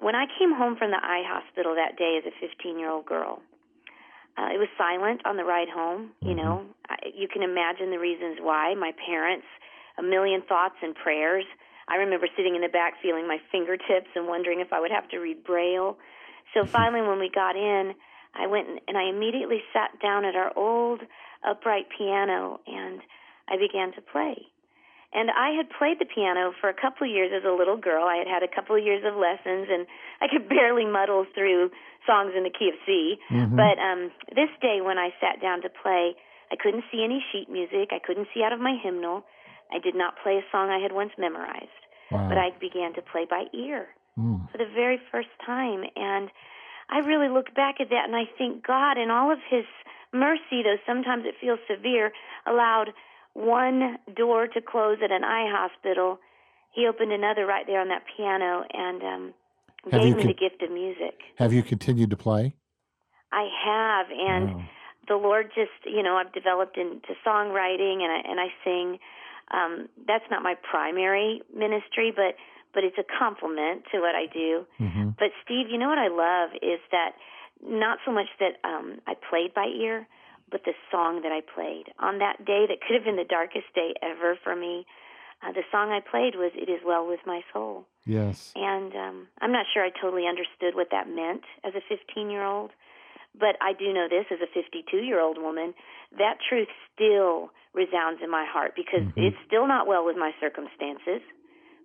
When 0.01 0.15
I 0.15 0.27
came 0.39 0.53
home 0.53 0.77
from 0.77 0.91
the 0.91 1.01
eye 1.01 1.23
hospital 1.25 1.75
that 1.77 1.97
day 1.97 2.19
as 2.19 2.25
a 2.27 2.35
15 2.41 2.79
year 2.79 2.91
old 2.91 3.07
girl, 3.07 3.41
uh, 4.37 4.51
it 4.51 4.59
was 4.59 4.69
silent 4.77 5.23
on 5.25 5.37
the 5.37 5.45
ride 5.45 5.69
home. 5.69 6.11
You 6.25 6.35
Mm-hmm. 6.35 6.37
know, 6.37 6.65
I, 6.89 6.97
you 7.15 7.29
can 7.29 7.43
imagine 7.43 7.91
the 7.91 7.99
reasons 8.01 8.39
why. 8.41 8.75
My 8.75 8.93
parents, 9.07 9.47
a 9.99 10.03
million 10.03 10.43
thoughts 10.43 10.77
and 10.83 10.95
prayers. 10.95 11.45
I 11.89 11.97
remember 11.97 12.27
sitting 12.37 12.55
in 12.55 12.63
the 12.63 12.69
back 12.69 12.95
feeling 13.03 13.29
my 13.29 13.39
fingertips 13.53 14.09
and 14.15 14.27
wondering 14.27 14.61
if 14.61 14.73
I 14.73 14.81
would 14.81 14.91
have 14.91 15.09
to 15.11 15.19
read 15.19 15.45
Braille. 15.45 15.97
So 16.55 16.65
finally, 16.73 17.07
when 17.07 17.19
we 17.19 17.31
got 17.33 17.57
in, 17.57 17.95
I 18.35 18.47
went 18.47 18.69
and, 18.89 18.97
I 18.97 19.05
immediately 19.05 19.63
sat 19.73 20.01
down 20.03 20.25
at 20.25 20.35
our 20.35 20.57
old 20.57 21.01
upright 21.47 21.87
piano 21.97 22.61
and 22.67 23.01
I 23.49 23.57
began 23.57 23.93
to 23.95 24.01
play. 24.01 24.49
And 25.15 25.31
I 25.31 25.55
had 25.55 25.71
played 25.71 26.03
the 26.03 26.11
piano 26.11 26.51
for 26.61 26.69
a 26.69 26.75
couple 26.75 27.07
of 27.07 27.15
years 27.15 27.31
as 27.31 27.47
a 27.47 27.55
little 27.55 27.77
girl. 27.77 28.03
I 28.03 28.17
had 28.17 28.27
had 28.27 28.43
a 28.43 28.51
couple 28.51 28.75
of 28.75 28.83
years 28.83 29.07
of 29.07 29.15
lessons, 29.15 29.71
and 29.71 29.87
I 30.21 30.27
could 30.27 30.49
barely 30.51 30.85
muddle 30.85 31.25
through 31.35 31.71
songs 32.05 32.33
in 32.35 32.43
the 32.43 32.51
key 32.51 32.69
of 32.69 32.75
C. 32.85 33.15
Mhm. 33.31 33.55
But 33.55 33.79
um, 33.79 34.11
this 34.35 34.51
day, 34.61 34.83
when 34.83 34.99
I 34.99 35.15
sat 35.23 35.41
down 35.41 35.63
to 35.63 35.71
play, 35.71 36.17
I 36.51 36.57
couldn't 36.59 36.83
see 36.91 37.05
any 37.05 37.25
sheet 37.31 37.49
music. 37.49 37.95
I 37.95 38.03
couldn't 38.03 38.27
see 38.35 38.43
out 38.43 38.53
of 38.53 38.59
my 38.59 38.75
hymnal. 38.83 39.25
I 39.75 39.79
did 39.81 39.95
not 39.95 40.15
play 40.23 40.37
a 40.39 40.45
song 40.53 40.71
I 40.71 40.79
had 40.79 40.93
once 40.93 41.13
memorized, 41.19 41.83
wow. 42.11 42.29
but 42.29 42.39
I 42.39 42.51
began 42.61 42.95
to 42.95 43.03
play 43.03 43.27
by 43.29 43.45
ear 43.53 43.89
Mm. 44.17 44.49
for 44.53 44.59
the 44.59 44.71
very 44.73 45.01
first 45.11 45.33
time. 45.45 45.83
And 45.97 46.31
I 46.89 46.99
really 46.99 47.29
look 47.29 47.53
back 47.57 47.81
at 47.81 47.91
that 47.91 48.05
and 48.07 48.15
I 48.15 48.27
think 48.39 48.65
God, 48.65 48.97
in 48.97 49.11
all 49.11 49.33
of 49.33 49.39
His 49.51 49.65
mercy, 50.13 50.63
though 50.63 50.77
sometimes 50.87 51.25
it 51.27 51.35
feels 51.41 51.59
severe, 51.69 52.13
allowed 52.47 52.93
one 53.33 53.99
door 54.15 54.47
to 54.47 54.61
close 54.61 54.99
at 55.03 55.11
an 55.11 55.25
eye 55.25 55.49
hospital. 55.51 56.19
He 56.73 56.87
opened 56.87 57.11
another 57.13 57.45
right 57.45 57.67
there 57.67 57.81
on 57.81 57.89
that 57.89 58.05
piano 58.17 58.63
and 58.73 59.03
um, 59.03 59.35
gave 59.91 60.15
me 60.17 60.23
con- 60.23 60.27
the 60.29 60.35
gift 60.35 60.63
of 60.63 60.71
music. 60.71 61.19
Have 61.39 61.53
you 61.53 61.65
continued 61.65 62.11
to 62.11 62.17
play? 62.17 62.55
I 63.33 63.49
have, 63.67 64.07
and 64.11 64.55
Wow. 64.55 64.65
the 65.09 65.17
Lord 65.17 65.51
just, 65.57 65.73
you 65.85 66.05
know, 66.05 66.15
I've 66.17 66.33
developed 66.33 66.77
into 66.79 67.15
songwriting 67.27 68.03
and 68.03 68.13
I 68.13 68.21
and 68.31 68.39
I 68.39 68.49
sing. 68.63 68.99
Um, 69.51 69.89
that's 70.07 70.25
not 70.31 70.43
my 70.43 70.55
primary 70.71 71.43
ministry, 71.55 72.13
but 72.15 72.37
but 72.73 72.83
it's 72.83 72.99
a 72.99 73.05
complement 73.19 73.85
to 73.93 74.01
what 74.01 74.15
I 74.17 74.27
do. 74.27 74.67
hmm 74.79 75.11
But 75.19 75.31
Steve, 75.45 75.69
you 75.71 75.79
know 75.79 75.89
what 75.89 75.99
I 75.99 76.09
love 76.09 76.51
is 76.61 76.81
that 76.91 77.13
not 77.63 77.99
so 78.05 78.11
much 78.13 78.27
that 78.41 78.59
um, 78.65 78.99
I 79.07 79.15
played 79.15 79.55
by 79.55 79.67
ear, 79.67 80.09
but 80.51 80.63
the 80.65 80.75
song 80.91 81.23
that 81.23 81.31
I 81.33 81.41
played 81.41 81.87
on 81.99 82.19
that 82.19 82.45
day 82.45 82.67
that 82.69 82.81
could 82.83 82.95
have 82.97 83.05
been 83.05 83.17
the 83.17 83.25
darkest 83.25 83.73
day 83.75 83.95
ever 84.03 84.37
for 84.43 84.57
me. 84.57 84.87
Uh, 85.43 85.53
the 85.53 85.63
song 85.71 85.91
I 85.91 86.01
played 86.01 86.35
was 86.35 86.53
"It 86.55 86.69
Is 86.69 86.81
Well 86.85 87.07
with 87.07 87.21
My 87.27 87.43
Soul," 87.53 87.87
Yes. 88.07 88.53
and 88.57 88.95
um, 88.95 89.27
I'm 89.41 89.53
not 89.53 89.67
sure 89.73 89.85
I 89.85 89.91
totally 89.91 90.27
understood 90.27 90.75
what 90.75 90.89
that 90.91 91.09
meant 91.09 91.45
as 91.65 91.75
a 91.75 91.83
15 91.89 92.31
year 92.31 92.45
old. 92.45 92.71
But 93.39 93.57
I 93.61 93.73
do 93.73 93.93
know 93.93 94.07
this 94.09 94.27
as 94.31 94.39
a 94.41 94.47
52 94.47 94.97
year 94.99 95.21
old 95.21 95.39
woman, 95.39 95.75
that 96.19 96.39
truth 96.49 96.69
still 96.95 97.51
resounds 97.75 98.21
in 98.23 98.31
my 98.31 98.45
heart 98.47 98.75
because 98.77 99.03
Mhm. 99.03 99.13
it's 99.17 99.37
still 99.47 99.67
not 99.67 99.87
well 99.87 100.05
with 100.05 100.17
my 100.17 100.33
circumstances, 100.41 101.21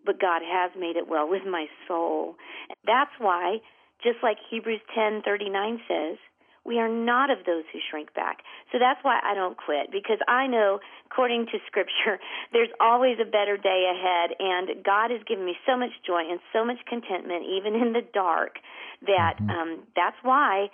but 0.05 0.19
God 0.19 0.41
has 0.41 0.71
made 0.75 0.95
it 0.95 1.07
well 1.07 1.27
with 1.27 1.45
my 1.45 1.67
soul. 1.88 2.38
That's 2.86 3.12
why, 3.19 3.62
just 4.01 4.21
like 4.24 4.38
Hebrews 4.50 4.81
10:39 4.95 5.81
says, 5.88 6.17
we 6.65 6.77
are 6.79 6.89
not 6.89 7.29
of 7.31 7.45
those 7.45 7.63
who 7.71 7.79
shrink 7.89 8.13
back. 8.13 8.43
So 8.71 8.77
that's 8.79 9.03
why 9.03 9.19
I 9.24 9.33
don't 9.33 9.57
quit 9.57 9.91
because 9.91 10.19
I 10.27 10.45
know, 10.48 10.79
according 11.09 11.48
to 11.48 11.57
Scripture, 11.65 12.19
there's 12.53 12.69
always 12.79 13.17
a 13.19 13.25
better 13.25 13.57
day 13.57 13.89
ahead, 13.89 14.36
and 14.39 14.83
God 14.83 15.09
has 15.12 15.21
given 15.24 15.45
me 15.45 15.57
so 15.65 15.77
much 15.77 15.91
joy 16.05 16.21
and 16.29 16.39
so 16.53 16.63
much 16.63 16.77
contentment, 16.88 17.43
even 17.45 17.75
in 17.75 17.93
the 17.93 18.05
dark, 18.13 18.59
that 19.01 19.39
Mhm. 19.41 19.50
um, 19.50 19.88
that's 19.95 20.17
why 20.21 20.69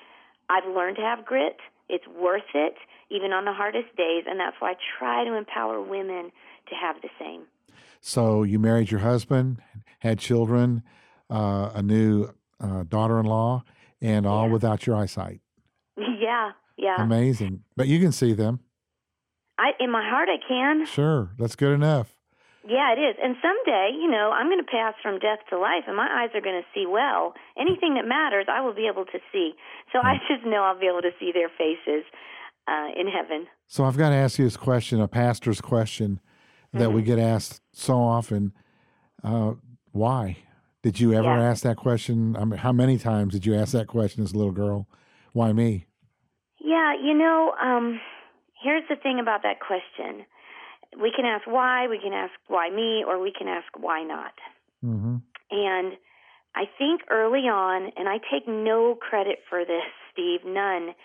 I've 0.50 0.68
learned 0.68 0.98
to 0.98 1.04
have 1.04 1.26
grit. 1.26 1.58
It's 1.90 2.06
worth 2.08 2.44
it, 2.54 2.76
even 3.10 3.32
on 3.32 3.46
the 3.46 3.54
hardest 3.54 3.96
days, 3.96 4.24
and 4.28 4.40
that's 4.40 4.56
why 4.60 4.72
I 4.72 4.76
try 5.00 5.24
to 5.26 5.34
empower 5.36 5.82
women 5.82 6.32
to 6.70 6.76
have 6.76 6.96
the 7.02 7.10
same. 7.20 7.44
So 8.02 8.44
you 8.44 8.60
married 8.60 8.92
your 8.92 9.02
husband, 9.02 9.62
had 10.00 10.20
children, 10.20 10.84
uh, 11.30 11.72
a 11.74 11.82
new 11.82 12.30
uh, 12.60 12.84
daughter-in-law, 12.84 13.64
and 14.02 14.26
all 14.26 14.48
Yeah. 14.48 14.54
without 14.54 14.86
your 14.88 14.96
eyesight. 14.96 15.42
yeah, 15.98 16.52
yeah. 16.78 17.02
Amazing. 17.02 17.64
But 17.76 17.88
you 17.88 18.00
can 18.00 18.12
see 18.12 18.34
them. 18.34 18.60
I 19.58 19.72
in 19.80 19.90
my 19.92 20.08
heart 20.08 20.28
I 20.30 20.38
can. 20.46 20.86
Sure, 20.86 21.32
that's 21.38 21.56
good 21.56 21.74
enough. 21.74 22.15
Yeah, 22.68 22.94
it 22.94 23.00
is. 23.00 23.16
And 23.22 23.36
someday, 23.42 23.92
you 23.94 24.10
know, 24.10 24.32
I'm 24.34 24.48
going 24.48 24.60
to 24.64 24.66
pass 24.70 24.96
from 25.02 25.20
death 25.20 25.40
to 25.52 25.58
life, 25.60 25.84
and 25.88 25.96
my 25.96 26.08
eyes 26.10 26.30
are 26.34 26.42
going 26.42 26.60
to 26.60 26.68
see 26.74 26.86
well. 26.88 27.34
Anything 27.60 27.94
that 27.96 28.08
matters, 28.08 28.48
I 28.52 28.62
will 28.62 28.74
be 28.74 28.88
able 28.92 29.06
to 29.06 29.20
see. 29.32 29.54
So 29.94 30.00
I 30.00 30.16
just 30.28 30.46
know 30.46 30.64
I'll 30.64 30.80
be 30.80 30.88
able 30.88 31.04
to 31.04 31.12
see 31.20 31.32
their 31.32 31.50
faces 31.50 32.04
uh, 32.68 32.88
in 33.00 33.08
heaven. 33.08 33.46
So 33.68 33.84
I've 33.84 33.98
got 33.98 34.10
to 34.10 34.16
ask 34.16 34.40
you 34.40 34.46
this 34.46 34.58
question, 34.58 35.00
a 35.00 35.08
pastor's 35.08 35.62
question 35.62 36.20
that 36.74 36.92
we 36.92 37.02
Mhm. 37.04 37.06
get 37.06 37.20
asked 37.20 37.62
so 37.72 37.94
often. 37.98 38.52
Uh, 39.24 39.54
why? 39.92 40.38
Did 40.82 41.00
you 41.00 41.14
ever 41.14 41.30
Yeah. 41.38 41.50
ask 41.50 41.64
that 41.64 41.78
question? 41.78 42.36
I 42.36 42.46
mean, 42.46 42.60
how 42.60 42.72
many 42.72 42.98
times 42.98 43.34
did 43.34 43.46
you 43.46 43.54
ask 43.56 43.74
that 43.74 43.88
question 43.88 44.24
as 44.24 44.34
a 44.34 44.38
little 44.38 44.52
girl? 44.54 44.88
Why 45.34 45.54
me? 45.54 45.86
Yeah, 46.60 46.94
you 46.96 47.14
know, 47.14 47.54
um, 47.60 48.02
here's 48.62 48.88
the 48.88 48.96
thing 48.96 49.20
about 49.20 49.44
that 49.44 49.60
question. 49.60 50.26
We 51.02 51.12
can 51.16 51.26
ask 51.26 51.46
why, 51.48 51.88
we 51.88 52.00
can 52.00 52.14
ask 52.14 52.34
why 52.48 52.70
me, 52.70 53.04
or 53.06 53.20
we 53.20 53.32
can 53.38 53.48
ask 53.48 53.68
why 53.78 54.04
not. 54.04 54.34
hmm 54.82 55.18
And 55.52 55.94
I 56.56 56.66
think 56.78 57.02
early 57.10 57.48
on, 57.48 57.92
and 57.98 58.08
I 58.08 58.18
take 58.32 58.48
no 58.48 58.96
credit 58.96 59.40
for 59.50 59.66
this, 59.66 59.84
Steve, 60.12 60.42
none. 60.46 60.96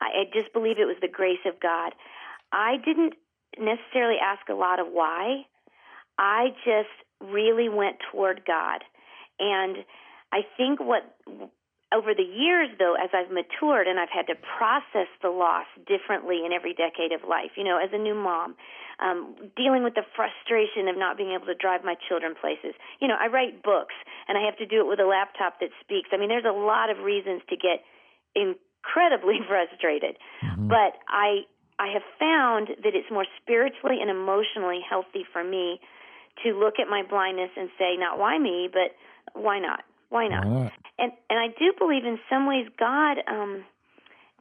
I, 0.00 0.06
I 0.06 0.24
just 0.32 0.52
believe 0.52 0.78
it 0.78 0.84
was 0.86 0.98
the 1.00 1.08
grace 1.08 1.44
of 1.46 1.60
God. 1.60 1.94
I 2.52 2.76
didn't 2.84 3.14
necessarily 3.58 4.16
ask 4.22 4.48
a 4.48 4.54
lot 4.54 4.80
of 4.80 4.86
why. 4.90 5.46
I 6.18 6.48
just 6.64 6.92
really 7.20 7.68
went 7.68 7.96
toward 8.12 8.42
God. 8.46 8.82
And 9.38 9.78
I 10.32 10.40
think 10.56 10.80
what 10.80 11.16
over 11.92 12.12
the 12.12 12.26
years 12.26 12.68
though 12.78 12.94
as 12.94 13.08
I've 13.16 13.32
matured 13.32 13.88
and 13.88 13.98
I've 13.98 14.12
had 14.12 14.26
to 14.28 14.36
process 14.36 15.08
the 15.22 15.30
loss 15.30 15.66
differently 15.86 16.44
in 16.44 16.52
every 16.52 16.74
decade 16.74 17.12
of 17.12 17.26
life, 17.28 17.56
you 17.56 17.64
know, 17.64 17.78
as 17.80 17.90
a 17.92 17.98
new 17.98 18.14
mom, 18.14 18.56
um, 19.00 19.34
dealing 19.56 19.82
with 19.82 19.94
the 19.94 20.04
frustration 20.12 20.88
of 20.88 20.98
not 20.98 21.16
being 21.16 21.32
able 21.32 21.46
to 21.46 21.54
drive 21.54 21.84
my 21.84 21.94
children 22.08 22.34
places. 22.34 22.74
You 23.00 23.08
know, 23.08 23.16
I 23.16 23.28
write 23.28 23.62
books 23.62 23.94
and 24.26 24.36
I 24.36 24.44
have 24.44 24.56
to 24.58 24.66
do 24.66 24.80
it 24.80 24.86
with 24.86 25.00
a 25.00 25.06
laptop 25.08 25.60
that 25.60 25.70
speaks. 25.80 26.10
I 26.12 26.18
mean, 26.18 26.28
there's 26.28 26.48
a 26.48 26.52
lot 26.52 26.90
of 26.90 26.98
reasons 27.00 27.40
to 27.48 27.56
get 27.56 27.80
incredibly 28.34 29.40
frustrated. 29.48 30.18
Mhm. 30.44 30.68
But 30.68 31.00
I 31.08 31.48
I 31.78 31.88
have 31.94 32.02
found 32.18 32.68
that 32.82 32.94
it's 32.98 33.08
more 33.10 33.26
spiritually 33.40 34.02
and 34.02 34.10
emotionally 34.10 34.80
healthy 34.82 35.24
for 35.32 35.44
me 35.44 35.80
to 36.42 36.50
look 36.58 36.74
at 36.80 36.88
my 36.88 37.02
blindness 37.08 37.50
and 37.56 37.70
say, 37.78 37.96
not 37.96 38.18
why 38.18 38.36
me, 38.38 38.68
but 38.70 38.94
why 39.40 39.60
not? 39.60 39.84
Why 40.10 40.28
not? 40.28 40.46
Why 40.46 40.62
not? 40.64 40.72
and 40.98 41.12
and 41.30 41.38
I 41.38 41.48
do 41.58 41.72
believe 41.78 42.04
in 42.04 42.18
some 42.28 42.46
ways 42.46 42.66
God 42.78 43.18
um 43.26 43.64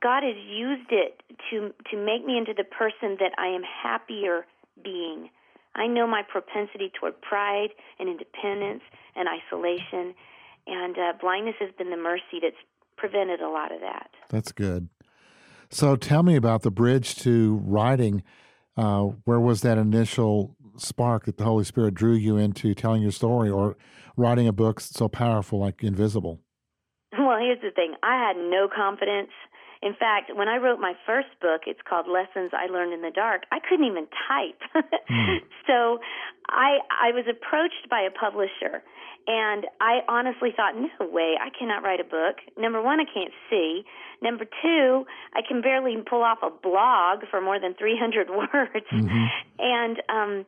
God 0.01 0.23
has 0.23 0.35
used 0.47 0.91
it 0.91 1.21
to 1.49 1.73
to 1.91 1.97
make 1.97 2.25
me 2.25 2.37
into 2.37 2.53
the 2.55 2.63
person 2.63 3.17
that 3.19 3.31
I 3.37 3.47
am 3.47 3.61
happier 3.63 4.45
being. 4.83 5.29
I 5.75 5.87
know 5.87 6.07
my 6.07 6.23
propensity 6.27 6.91
toward 6.99 7.21
pride 7.21 7.69
and 7.99 8.09
independence 8.09 8.81
and 9.15 9.27
isolation, 9.29 10.15
and 10.65 10.97
uh, 10.97 11.13
blindness 11.21 11.55
has 11.59 11.69
been 11.77 11.91
the 11.91 11.97
mercy 11.97 12.39
that's 12.41 12.55
prevented 12.95 13.41
a 13.41 13.49
lot 13.49 13.71
of 13.71 13.81
that. 13.81 14.09
That's 14.29 14.51
good. 14.51 14.89
So 15.69 15.95
tell 15.95 16.23
me 16.23 16.35
about 16.35 16.63
the 16.63 16.71
bridge 16.71 17.15
to 17.17 17.61
writing. 17.63 18.23
Uh, 18.75 19.05
where 19.25 19.39
was 19.39 19.61
that 19.61 19.79
initial 19.79 20.55
spark 20.79 21.25
that 21.25 21.37
the 21.37 21.43
Holy 21.43 21.63
Spirit 21.63 21.93
drew 21.93 22.13
you 22.13 22.37
into 22.37 22.73
telling 22.73 23.01
your 23.01 23.11
story 23.11 23.49
or 23.49 23.75
writing 24.15 24.47
a 24.47 24.53
book 24.53 24.79
so 24.79 25.07
powerful 25.07 25.59
like 25.59 25.83
Invisible? 25.83 26.39
Well, 27.17 27.37
here's 27.39 27.61
the 27.61 27.71
thing. 27.71 27.95
I 28.03 28.15
had 28.17 28.35
no 28.37 28.67
confidence. 28.73 29.31
In 29.81 29.93
fact, 29.93 30.31
when 30.35 30.47
I 30.47 30.57
wrote 30.57 30.79
my 30.79 30.93
first 31.05 31.27
book, 31.39 31.61
it's 31.67 31.79
called 31.87 32.07
Lessons 32.07 32.51
I 32.51 32.71
Learned 32.71 32.93
in 32.93 33.01
the 33.01 33.11
Dark. 33.11 33.43
I 33.51 33.59
couldn't 33.59 33.85
even 33.85 34.07
type. 34.27 34.85
Hmm. 35.07 35.37
So, 35.67 35.99
I 36.49 36.79
I 36.89 37.11
was 37.11 37.25
approached 37.29 37.89
by 37.89 37.99
a 38.01 38.09
publisher, 38.09 38.81
and 39.27 39.67
I 39.81 39.99
honestly 40.07 40.51
thought, 40.55 40.75
no 40.79 41.11
way, 41.11 41.35
I 41.35 41.49
cannot 41.51 41.83
write 41.83 41.99
a 41.99 42.05
book. 42.05 42.37
Number 42.57 42.81
1, 42.81 43.01
I 43.01 43.03
can't 43.03 43.33
see. 43.49 43.83
Number 44.21 44.45
2, 44.45 45.05
I 45.35 45.41
can 45.45 45.61
barely 45.61 45.97
pull 46.09 46.23
off 46.23 46.39
a 46.41 46.49
blog 46.49 47.27
for 47.29 47.41
more 47.41 47.59
than 47.59 47.73
300 47.75 48.29
words. 48.39 48.87
Mhm. 48.93 49.27
And 49.59 50.01
um 50.09 50.45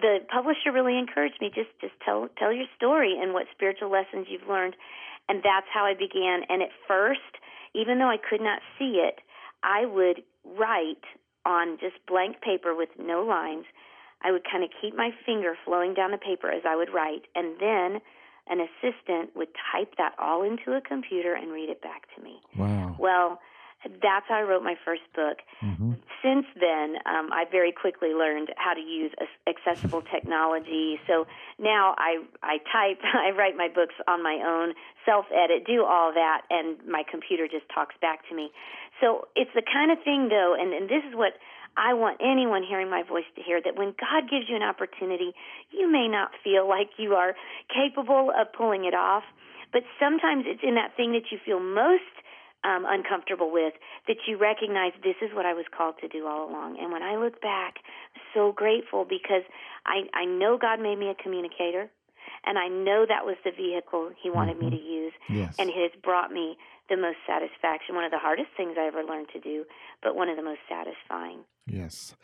the 0.00 0.18
publisher 0.32 0.72
really 0.72 0.98
encouraged 0.98 1.40
me 1.40 1.50
just 1.54 1.70
just 1.80 1.94
tell 2.04 2.28
tell 2.38 2.52
your 2.52 2.66
story 2.76 3.16
and 3.20 3.32
what 3.32 3.46
spiritual 3.54 3.90
lessons 3.90 4.26
you've 4.28 4.48
learned 4.48 4.74
and 5.28 5.38
that's 5.42 5.66
how 5.72 5.84
I 5.84 5.94
began 5.94 6.42
and 6.48 6.62
at 6.62 6.70
first 6.88 7.20
even 7.74 7.98
though 7.98 8.10
I 8.10 8.18
could 8.18 8.40
not 8.40 8.60
see 8.78 9.02
it 9.02 9.20
I 9.62 9.86
would 9.86 10.22
write 10.44 11.04
on 11.46 11.78
just 11.80 11.96
blank 12.06 12.40
paper 12.40 12.74
with 12.74 12.90
no 12.98 13.22
lines 13.22 13.66
I 14.24 14.32
would 14.32 14.42
kind 14.50 14.64
of 14.64 14.70
keep 14.80 14.96
my 14.96 15.10
finger 15.26 15.54
flowing 15.64 15.92
down 15.92 16.10
the 16.10 16.18
paper 16.18 16.50
as 16.50 16.62
I 16.66 16.74
would 16.74 16.92
write, 16.92 17.28
and 17.34 17.60
then 17.60 18.00
an 18.48 18.60
assistant 18.60 19.36
would 19.36 19.48
type 19.70 19.94
that 19.98 20.14
all 20.18 20.42
into 20.42 20.72
a 20.72 20.80
computer 20.80 21.34
and 21.34 21.52
read 21.52 21.68
it 21.68 21.82
back 21.82 22.06
to 22.16 22.22
me. 22.22 22.40
Wow. 22.56 22.96
Well, 22.98 23.40
that's 24.02 24.26
how 24.28 24.36
I 24.36 24.42
wrote 24.42 24.62
my 24.62 24.76
first 24.84 25.02
book. 25.14 25.38
Mm-hmm. 25.62 25.92
Since 26.22 26.46
then, 26.58 26.96
um, 27.06 27.32
I 27.32 27.44
very 27.50 27.72
quickly 27.72 28.10
learned 28.10 28.48
how 28.56 28.74
to 28.74 28.80
use 28.80 29.12
accessible 29.46 30.02
technology. 30.14 30.98
So 31.06 31.26
now 31.58 31.94
I 31.98 32.22
I 32.42 32.58
type, 32.72 33.00
I 33.14 33.30
write 33.36 33.56
my 33.56 33.68
books 33.68 33.94
on 34.08 34.22
my 34.22 34.40
own, 34.44 34.74
self 35.04 35.26
edit, 35.32 35.66
do 35.66 35.84
all 35.84 36.12
that, 36.12 36.42
and 36.50 36.76
my 36.88 37.02
computer 37.08 37.46
just 37.46 37.64
talks 37.74 37.94
back 38.00 38.28
to 38.28 38.34
me. 38.34 38.50
So 39.00 39.28
it's 39.34 39.50
the 39.54 39.62
kind 39.62 39.90
of 39.90 39.98
thing, 40.04 40.28
though, 40.28 40.54
and, 40.58 40.72
and 40.72 40.88
this 40.88 41.02
is 41.08 41.14
what 41.14 41.34
I 41.76 41.94
want 41.94 42.20
anyone 42.22 42.62
hearing 42.62 42.88
my 42.88 43.02
voice 43.02 43.26
to 43.34 43.42
hear 43.42 43.60
that 43.60 43.76
when 43.76 43.94
God 43.98 44.30
gives 44.30 44.48
you 44.48 44.56
an 44.56 44.62
opportunity, 44.62 45.34
you 45.70 45.90
may 45.90 46.06
not 46.06 46.30
feel 46.42 46.68
like 46.68 46.90
you 46.96 47.14
are 47.14 47.34
capable 47.68 48.30
of 48.30 48.52
pulling 48.52 48.84
it 48.84 48.94
off, 48.94 49.24
but 49.72 49.82
sometimes 49.98 50.44
it's 50.46 50.62
in 50.62 50.76
that 50.76 50.96
thing 50.96 51.12
that 51.12 51.32
you 51.32 51.38
feel 51.44 51.58
most 51.58 52.14
um, 52.64 52.84
uncomfortable 52.88 53.52
with 53.52 53.74
that 54.08 54.16
you 54.26 54.38
recognize 54.38 54.92
this 55.02 55.16
is 55.22 55.30
what 55.34 55.46
I 55.46 55.52
was 55.52 55.66
called 55.76 55.96
to 56.00 56.08
do 56.08 56.26
all 56.26 56.48
along. 56.48 56.78
And 56.80 56.90
when 56.90 57.02
I 57.02 57.16
look 57.16 57.40
back, 57.40 57.76
I'm 58.16 58.22
so 58.32 58.52
grateful 58.52 59.04
because 59.04 59.42
I, 59.86 60.04
I 60.14 60.24
know 60.24 60.58
God 60.58 60.80
made 60.80 60.98
me 60.98 61.10
a 61.10 61.22
communicator, 61.22 61.90
and 62.46 62.58
I 62.58 62.68
know 62.68 63.04
that 63.08 63.24
was 63.24 63.36
the 63.44 63.50
vehicle 63.50 64.10
He 64.20 64.30
wanted 64.30 64.56
mm-hmm. 64.56 64.70
me 64.70 64.78
to 64.78 64.82
use, 64.82 65.12
yes. 65.28 65.54
and 65.58 65.68
it 65.68 65.76
has 65.76 65.92
brought 66.02 66.32
me 66.32 66.56
the 66.88 66.96
most 66.96 67.18
satisfaction. 67.26 67.94
One 67.94 68.04
of 68.04 68.10
the 68.10 68.18
hardest 68.18 68.48
things 68.56 68.76
I 68.78 68.86
ever 68.86 69.04
learned 69.04 69.28
to 69.32 69.40
do, 69.40 69.64
but 70.02 70.16
one 70.16 70.28
of 70.28 70.36
the 70.36 70.42
most 70.42 70.60
satisfying. 70.68 71.40
Yes. 71.66 72.14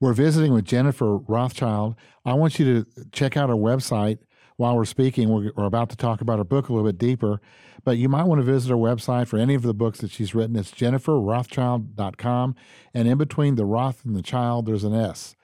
We're 0.00 0.12
visiting 0.12 0.52
with 0.52 0.66
Jennifer 0.66 1.16
Rothschild. 1.16 1.96
I 2.24 2.34
want 2.34 2.58
you 2.58 2.84
to 2.84 3.04
check 3.12 3.36
out 3.36 3.48
our 3.48 3.56
website 3.56 4.18
while 4.56 4.76
we're 4.76 4.84
speaking. 4.84 5.28
We're, 5.28 5.52
we're 5.56 5.64
about 5.64 5.90
to 5.90 5.96
talk 5.96 6.20
about 6.20 6.38
her 6.38 6.44
book 6.44 6.68
a 6.68 6.72
little 6.72 6.88
bit 6.88 6.98
deeper, 6.98 7.40
but 7.84 7.98
you 7.98 8.08
might 8.08 8.24
want 8.24 8.40
to 8.40 8.44
visit 8.44 8.70
her 8.70 8.76
website 8.76 9.28
for 9.28 9.38
any 9.38 9.54
of 9.54 9.62
the 9.62 9.74
books 9.74 10.00
that 10.00 10.10
she's 10.10 10.34
written. 10.34 10.56
It's 10.56 10.72
jenniferrothschild.com. 10.72 12.54
And 12.94 13.08
in 13.08 13.18
between 13.18 13.54
the 13.56 13.64
Roth 13.64 14.04
and 14.04 14.16
the 14.16 14.22
child, 14.22 14.66
there's 14.66 14.84
an 14.84 14.94
S. 14.94 15.36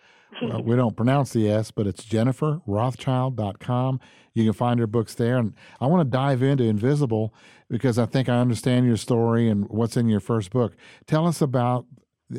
Uh, 0.42 0.60
we 0.60 0.76
don't 0.76 0.96
pronounce 0.96 1.32
the 1.32 1.48
S, 1.48 1.70
but 1.70 1.86
it's 1.86 2.04
jenniferrothschild.com. 2.04 4.00
You 4.34 4.44
can 4.44 4.54
find 4.54 4.80
her 4.80 4.86
books 4.86 5.14
there. 5.14 5.36
And 5.36 5.54
I 5.80 5.86
want 5.86 6.00
to 6.00 6.10
dive 6.10 6.42
into 6.42 6.64
Invisible 6.64 7.34
because 7.68 7.98
I 7.98 8.06
think 8.06 8.28
I 8.28 8.40
understand 8.40 8.86
your 8.86 8.96
story 8.96 9.48
and 9.48 9.68
what's 9.68 9.96
in 9.96 10.08
your 10.08 10.20
first 10.20 10.50
book. 10.50 10.74
Tell 11.06 11.26
us 11.26 11.42
about 11.42 11.86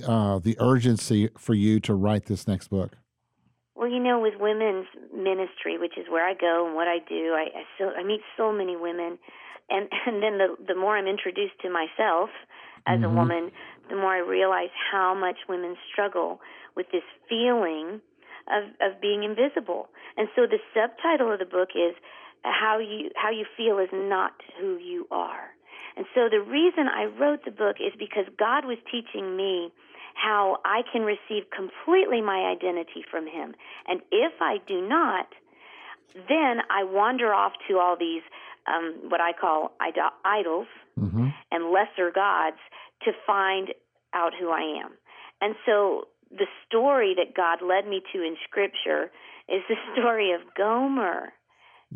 uh, 0.05 0.39
the 0.39 0.57
urgency 0.59 1.29
for 1.37 1.53
you 1.53 1.79
to 1.81 1.93
write 1.93 2.25
this 2.25 2.47
next 2.47 2.69
book. 2.69 2.97
Well, 3.83 3.91
you 3.91 3.99
know, 3.99 4.17
with 4.17 4.35
women's 4.39 4.87
ministry, 5.13 5.77
which 5.77 5.97
is 5.97 6.07
where 6.07 6.25
I 6.25 6.33
go 6.33 6.65
and 6.65 6.73
what 6.73 6.87
I 6.87 6.99
do, 6.99 7.35
I, 7.35 7.51
I 7.51 7.63
so 7.77 7.91
I 7.91 8.01
meet 8.01 8.21
so 8.37 8.49
many 8.49 8.77
women, 8.77 9.19
and 9.69 9.89
and 10.07 10.23
then 10.23 10.37
the 10.37 10.55
the 10.71 10.73
more 10.73 10.95
I'm 10.95 11.05
introduced 11.05 11.59
to 11.63 11.69
myself 11.69 12.29
as 12.87 13.01
mm-hmm. 13.01 13.03
a 13.03 13.09
woman, 13.09 13.51
the 13.89 13.97
more 13.97 14.15
I 14.15 14.19
realize 14.19 14.71
how 14.89 15.13
much 15.13 15.35
women 15.49 15.75
struggle 15.91 16.39
with 16.77 16.85
this 16.93 17.03
feeling 17.27 17.99
of 18.47 18.71
of 18.79 19.01
being 19.01 19.25
invisible. 19.25 19.89
And 20.15 20.29
so 20.33 20.47
the 20.47 20.63
subtitle 20.71 21.33
of 21.33 21.39
the 21.39 21.45
book 21.45 21.75
is 21.75 21.93
how 22.43 22.79
you 22.79 23.11
how 23.17 23.31
you 23.31 23.43
feel 23.57 23.79
is 23.79 23.91
not 23.91 24.31
who 24.61 24.77
you 24.77 25.07
are. 25.11 25.51
And 25.97 26.05
so 26.15 26.29
the 26.31 26.39
reason 26.39 26.87
I 26.87 27.11
wrote 27.19 27.43
the 27.43 27.51
book 27.51 27.83
is 27.83 27.91
because 27.99 28.31
God 28.39 28.63
was 28.63 28.77
teaching 28.89 29.35
me 29.35 29.73
how 30.13 30.57
I 30.65 30.81
can 30.91 31.03
receive 31.03 31.49
completely 31.55 32.21
my 32.21 32.51
identity 32.51 33.03
from 33.09 33.25
him. 33.25 33.55
And 33.87 34.01
if 34.11 34.33
I 34.41 34.57
do 34.67 34.87
not, 34.87 35.27
then 36.15 36.61
I 36.69 36.83
wander 36.83 37.33
off 37.33 37.53
to 37.67 37.77
all 37.77 37.97
these 37.97 38.21
um, 38.67 39.09
what 39.09 39.19
I 39.19 39.33
call 39.33 39.73
idols 40.23 40.67
mm-hmm. 40.97 41.27
and 41.51 41.71
lesser 41.71 42.11
gods 42.13 42.57
to 43.03 43.11
find 43.27 43.69
out 44.13 44.33
who 44.39 44.49
I 44.49 44.81
am. 44.83 44.91
And 45.41 45.55
so 45.65 46.07
the 46.31 46.47
story 46.65 47.13
that 47.17 47.35
God 47.35 47.65
led 47.65 47.87
me 47.87 48.01
to 48.13 48.21
in 48.21 48.37
Scripture 48.47 49.11
is 49.49 49.61
the 49.67 49.75
story 49.93 50.31
of 50.31 50.41
Gomer. 50.55 51.33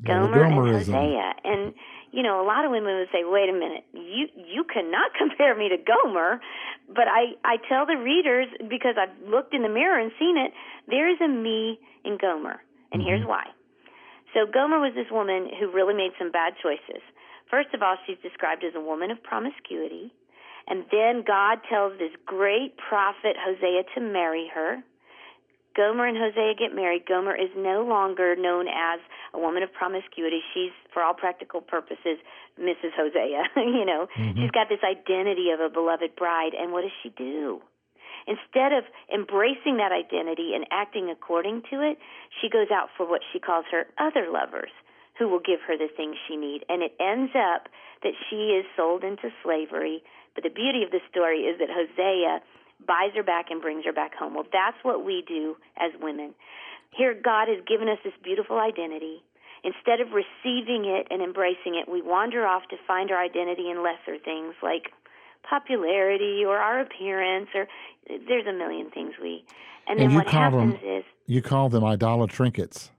Gomer 0.06 0.43
and 0.43 0.53
Hosea. 0.53 1.34
And 1.43 1.73
you 2.11 2.23
know, 2.23 2.41
a 2.41 2.45
lot 2.45 2.65
of 2.65 2.71
women 2.71 2.95
would 2.97 3.09
say, 3.11 3.23
"Wait 3.23 3.49
a 3.49 3.53
minute, 3.53 3.85
you 3.93 4.27
you 4.35 4.63
cannot 4.63 5.13
compare 5.17 5.55
me 5.55 5.69
to 5.69 5.77
Gomer." 5.77 6.39
But 6.87 7.07
I 7.07 7.35
I 7.43 7.57
tell 7.69 7.85
the 7.85 7.97
readers 7.97 8.47
because 8.69 8.95
I've 8.97 9.15
looked 9.27 9.53
in 9.53 9.63
the 9.63 9.69
mirror 9.69 9.99
and 9.99 10.11
seen 10.19 10.37
it. 10.37 10.51
There 10.87 11.09
is 11.09 11.19
a 11.21 11.27
me 11.27 11.79
in 12.03 12.17
Gomer, 12.17 12.61
and 12.91 13.01
mm-hmm. 13.01 13.07
here's 13.07 13.25
why. 13.25 13.45
So 14.33 14.45
Gomer 14.45 14.79
was 14.79 14.93
this 14.93 15.09
woman 15.11 15.49
who 15.59 15.71
really 15.71 15.93
made 15.93 16.11
some 16.19 16.31
bad 16.31 16.53
choices. 16.61 17.01
First 17.49 17.73
of 17.73 17.81
all, 17.81 17.95
she's 18.05 18.17
described 18.21 18.63
as 18.63 18.75
a 18.75 18.81
woman 18.81 19.11
of 19.11 19.23
promiscuity. 19.23 20.11
And 20.67 20.83
then 20.91 21.23
God 21.25 21.59
tells 21.69 21.97
this 21.97 22.11
great 22.25 22.75
prophet 22.77 23.37
Hosea 23.39 23.83
to 23.95 24.01
marry 24.01 24.51
her. 24.53 24.83
Gomer 25.77 26.07
and 26.09 26.17
Hosea 26.17 26.57
get 26.57 26.73
married. 26.73 27.05
Gomer 27.05 27.37
is 27.37 27.53
no 27.55 27.85
longer 27.85 28.35
known 28.35 28.65
as 28.67 28.99
a 29.33 29.39
woman 29.39 29.61
of 29.61 29.71
promiscuity. 29.71 30.41
She's, 30.53 30.73
for 30.91 31.03
all 31.03 31.13
practical 31.13 31.61
purposes, 31.61 32.17
Mrs. 32.59 32.97
Hosea. 32.97 33.45
you 33.55 33.85
know, 33.85 34.09
mm-hmm. 34.17 34.41
she's 34.41 34.51
got 34.51 34.67
this 34.67 34.81
identity 34.81 35.53
of 35.53 35.61
a 35.61 35.69
beloved 35.69 36.17
bride. 36.17 36.57
And 36.57 36.73
what 36.73 36.81
does 36.81 36.97
she 37.03 37.09
do? 37.09 37.61
Instead 38.25 38.73
of 38.73 38.83
embracing 39.13 39.77
that 39.77 39.93
identity 39.93 40.51
and 40.57 40.65
acting 40.71 41.09
according 41.09 41.61
to 41.69 41.79
it, 41.79 41.97
she 42.41 42.49
goes 42.49 42.67
out 42.73 42.89
for 42.97 43.07
what 43.07 43.21
she 43.31 43.39
calls 43.39 43.63
her 43.71 43.85
other 44.01 44.27
lovers 44.33 44.73
who 45.17 45.29
will 45.29 45.39
give 45.39 45.61
her 45.65 45.77
the 45.77 45.87
things 45.95 46.17
she 46.27 46.35
needs. 46.35 46.63
And 46.67 46.81
it 46.81 46.93
ends 46.99 47.31
up 47.37 47.69
that 48.03 48.13
she 48.29 48.57
is 48.57 48.65
sold 48.75 49.03
into 49.03 49.29
slavery. 49.43 50.03
But 50.35 50.43
the 50.43 50.53
beauty 50.53 50.83
of 50.83 50.91
the 50.91 51.01
story 51.09 51.47
is 51.47 51.57
that 51.59 51.69
Hosea 51.69 52.41
buys 52.85 53.11
her 53.15 53.23
back 53.23 53.47
and 53.49 53.61
brings 53.61 53.85
her 53.85 53.93
back 53.93 54.13
home. 54.15 54.35
Well, 54.35 54.45
that's 54.51 54.77
what 54.83 55.05
we 55.05 55.23
do 55.27 55.55
as 55.77 55.91
women. 56.01 56.33
Here, 56.95 57.13
God 57.13 57.47
has 57.47 57.63
given 57.67 57.87
us 57.89 57.97
this 58.03 58.13
beautiful 58.23 58.59
identity. 58.59 59.23
Instead 59.63 59.99
of 59.99 60.13
receiving 60.13 60.85
it 60.85 61.07
and 61.09 61.21
embracing 61.21 61.75
it, 61.75 61.89
we 61.91 62.01
wander 62.01 62.45
off 62.45 62.63
to 62.69 62.77
find 62.87 63.11
our 63.11 63.21
identity 63.21 63.69
in 63.69 63.83
lesser 63.83 64.17
things 64.23 64.53
like 64.61 64.91
popularity 65.49 66.43
or 66.45 66.57
our 66.57 66.79
appearance 66.81 67.47
or 67.55 67.67
there's 68.27 68.45
a 68.47 68.53
million 68.53 68.89
things 68.91 69.13
we 69.21 69.43
and, 69.87 69.99
and 69.99 70.11
then 70.11 70.15
what 70.17 70.27
happens 70.27 70.73
them, 70.81 70.89
is 70.97 71.03
you 71.25 71.41
call 71.41 71.69
them 71.69 71.83
idol 71.85 72.27
trinkets 72.27 72.91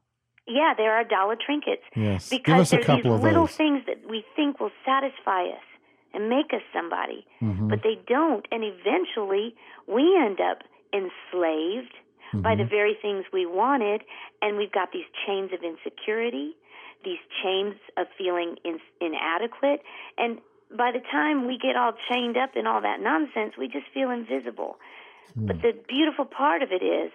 yeah 0.46 0.72
there 0.76 0.92
are 0.92 1.04
dollar 1.04 1.36
trinkets 1.36 1.82
yes 1.94 2.30
because 2.30 2.44
Give 2.46 2.58
us 2.58 2.72
a 2.72 2.78
couple 2.86 3.10
these 3.10 3.18
of 3.18 3.22
little 3.22 3.46
those. 3.46 3.56
things 3.56 3.82
that 3.86 4.08
we 4.08 4.24
think 4.34 4.60
will 4.60 4.70
satisfy 4.84 5.44
us 5.44 5.60
and 6.14 6.28
make 6.28 6.52
us 6.52 6.62
somebody, 6.72 7.26
mm-hmm. 7.42 7.68
but 7.68 7.80
they 7.82 7.98
don't. 8.06 8.46
And 8.50 8.64
eventually, 8.64 9.54
we 9.86 10.16
end 10.16 10.40
up 10.40 10.62
enslaved 10.92 11.92
mm-hmm. 11.92 12.42
by 12.42 12.54
the 12.54 12.62
mm-hmm. 12.62 12.70
very 12.70 12.96
things 13.00 13.24
we 13.32 13.46
wanted, 13.46 14.02
and 14.42 14.56
we've 14.56 14.72
got 14.72 14.92
these 14.92 15.08
chains 15.26 15.50
of 15.52 15.60
insecurity, 15.62 16.56
these 17.04 17.20
chains 17.42 17.74
of 17.96 18.06
feeling 18.16 18.56
in, 18.64 18.78
inadequate, 19.00 19.82
and 20.16 20.38
by 20.76 20.92
the 20.92 21.00
time 21.10 21.46
we 21.46 21.56
get 21.56 21.76
all 21.76 21.92
chained 22.10 22.36
up 22.36 22.50
in 22.54 22.66
all 22.66 22.80
that 22.82 23.00
nonsense, 23.00 23.54
we 23.58 23.68
just 23.68 23.86
feel 23.94 24.10
invisible. 24.10 24.76
Mm. 25.38 25.46
But 25.46 25.62
the 25.62 25.72
beautiful 25.88 26.24
part 26.24 26.62
of 26.62 26.72
it 26.72 26.84
is 26.84 27.10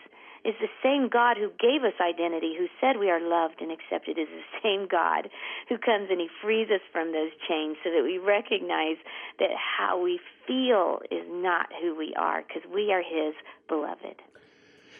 is 0.45 0.55
the 0.59 0.71
same 0.83 1.07
God 1.07 1.37
who 1.37 1.49
gave 1.59 1.83
us 1.83 1.93
identity, 2.01 2.53
who 2.57 2.67
said 2.81 2.99
we 2.99 3.09
are 3.09 3.21
loved 3.21 3.61
and 3.61 3.71
accepted, 3.71 4.17
is 4.17 4.27
the 4.27 4.59
same 4.61 4.87
God 4.89 5.29
who 5.69 5.77
comes 5.77 6.09
and 6.09 6.19
He 6.19 6.27
frees 6.41 6.67
us 6.69 6.81
from 6.91 7.13
those 7.13 7.31
chains 7.47 7.77
so 7.83 7.89
that 7.91 8.03
we 8.03 8.17
recognize 8.17 8.97
that 9.39 9.51
how 9.55 10.01
we 10.01 10.19
feel 10.45 10.99
is 11.09 11.25
not 11.29 11.67
who 11.81 11.95
we 11.95 12.13
are 12.17 12.43
because 12.43 12.69
we 12.73 12.91
are 12.91 13.01
His 13.01 13.33
beloved. 13.67 14.21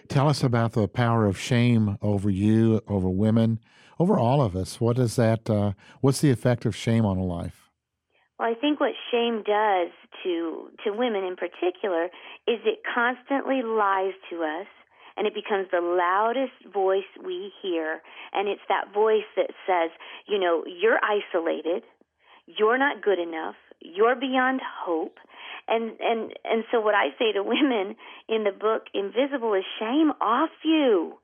Tell 0.08 0.30
us 0.30 0.44
about 0.44 0.74
the 0.74 0.88
power 0.88 1.26
of 1.26 1.38
shame 1.38 1.98
over 2.02 2.30
you, 2.30 2.82
over 2.88 3.10
women, 3.10 3.60
over 4.00 4.18
all 4.18 4.42
of 4.42 4.56
us. 4.56 4.80
What 4.80 4.98
is 4.98 5.16
that? 5.18 5.50
Uh, 5.50 5.74
what's 6.02 6.22
the 6.22 6.32
effect 6.32 6.66
of 6.66 6.76
shame 6.76 7.06
on 7.06 7.18
a 7.18 7.24
life? 7.24 7.70
Well, 8.40 8.50
I 8.50 8.54
think 8.60 8.80
what 8.80 8.92
shame 9.12 9.44
does 9.46 9.92
to 10.24 10.70
to 10.86 10.92
women 10.92 11.24
in 11.24 11.36
particular 11.36 12.06
is 12.48 12.60
it 12.66 12.80
constantly 12.94 13.62
lies 13.62 14.14
to 14.30 14.44
us 14.44 14.68
and 15.18 15.28
it 15.28 15.34
becomes 15.34 15.68
the 15.72 15.82
loudest 15.82 16.74
voice 16.74 17.10
we 17.24 17.52
hear. 17.62 18.02
And 18.34 18.48
it's 18.48 18.62
that 18.70 18.94
voice 18.94 19.28
that 19.36 19.52
says, 19.68 19.92
you 20.28 20.40
know, 20.40 20.64
you're 20.66 21.00
isolated, 21.04 21.84
you're 22.46 22.78
not 22.78 23.02
good 23.02 23.20
enough, 23.20 23.56
you're 23.82 24.16
beyond 24.16 24.62
hope. 24.64 25.18
And 25.68 25.94
and 26.02 26.34
and 26.44 26.64
so 26.72 26.82
what 26.82 26.96
I 26.96 27.10
say 27.18 27.32
to 27.34 27.44
women 27.44 27.96
in 28.28 28.44
the 28.44 28.52
book 28.52 28.88
Invisible 28.94 29.54
is 29.54 29.64
shame 29.80 30.12
off 30.20 30.50
you. 30.64 31.20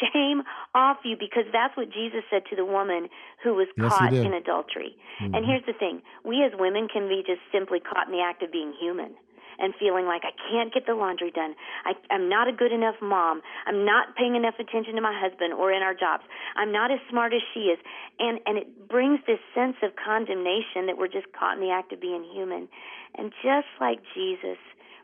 Shame 0.00 0.42
off 0.74 0.98
you 1.04 1.16
because 1.18 1.44
that's 1.52 1.76
what 1.76 1.92
Jesus 1.92 2.24
said 2.30 2.42
to 2.48 2.56
the 2.56 2.64
woman 2.64 3.08
who 3.44 3.54
was 3.54 3.68
yes, 3.76 3.92
caught 3.92 4.14
in 4.14 4.32
adultery. 4.32 4.96
Mm-hmm. 5.20 5.34
And 5.34 5.44
here's 5.44 5.66
the 5.66 5.74
thing, 5.74 6.00
we 6.24 6.42
as 6.44 6.52
women 6.58 6.88
can 6.88 7.08
be 7.08 7.22
just 7.26 7.40
simply 7.52 7.78
caught 7.80 8.06
in 8.06 8.12
the 8.12 8.22
act 8.22 8.42
of 8.42 8.50
being 8.50 8.72
human 8.80 9.12
and 9.58 9.74
feeling 9.78 10.06
like 10.06 10.22
I 10.24 10.32
can't 10.50 10.72
get 10.72 10.86
the 10.86 10.94
laundry 10.94 11.30
done. 11.30 11.54
I, 11.84 11.92
I'm 12.10 12.28
not 12.28 12.48
a 12.48 12.52
good 12.52 12.72
enough 12.72 12.96
mom. 13.00 13.42
I'm 13.66 13.84
not 13.84 14.16
paying 14.16 14.36
enough 14.36 14.54
attention 14.58 14.94
to 14.96 15.00
my 15.00 15.12
husband 15.14 15.54
or 15.54 15.72
in 15.72 15.82
our 15.82 15.94
jobs. 15.94 16.24
I'm 16.56 16.72
not 16.72 16.90
as 16.90 16.98
smart 17.10 17.32
as 17.32 17.42
she 17.54 17.72
is. 17.72 17.78
And, 18.18 18.40
and 18.46 18.58
it 18.58 18.88
brings 18.88 19.20
this 19.26 19.40
sense 19.54 19.76
of 19.82 19.92
condemnation 19.96 20.86
that 20.86 20.96
we're 20.98 21.08
just 21.08 21.26
caught 21.38 21.56
in 21.56 21.60
the 21.60 21.70
act 21.70 21.92
of 21.92 22.00
being 22.00 22.24
human. 22.32 22.68
And 23.16 23.32
just 23.42 23.68
like 23.80 23.98
Jesus 24.14 24.58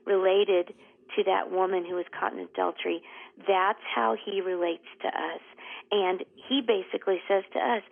related 0.07 0.75
to 1.17 1.25
that 1.25 1.51
woman 1.51 1.85
who 1.85 1.97
was 1.97 2.07
caught 2.19 2.33
in 2.33 2.41
adultery, 2.41 3.03
that's 3.47 3.83
how 3.95 4.17
he 4.17 4.41
relates 4.41 4.87
to 5.03 5.09
us. 5.09 5.43
And 5.91 6.25
he 6.49 6.61
basically 6.61 7.21
says 7.29 7.45
to 7.55 7.59
us, 7.59 7.83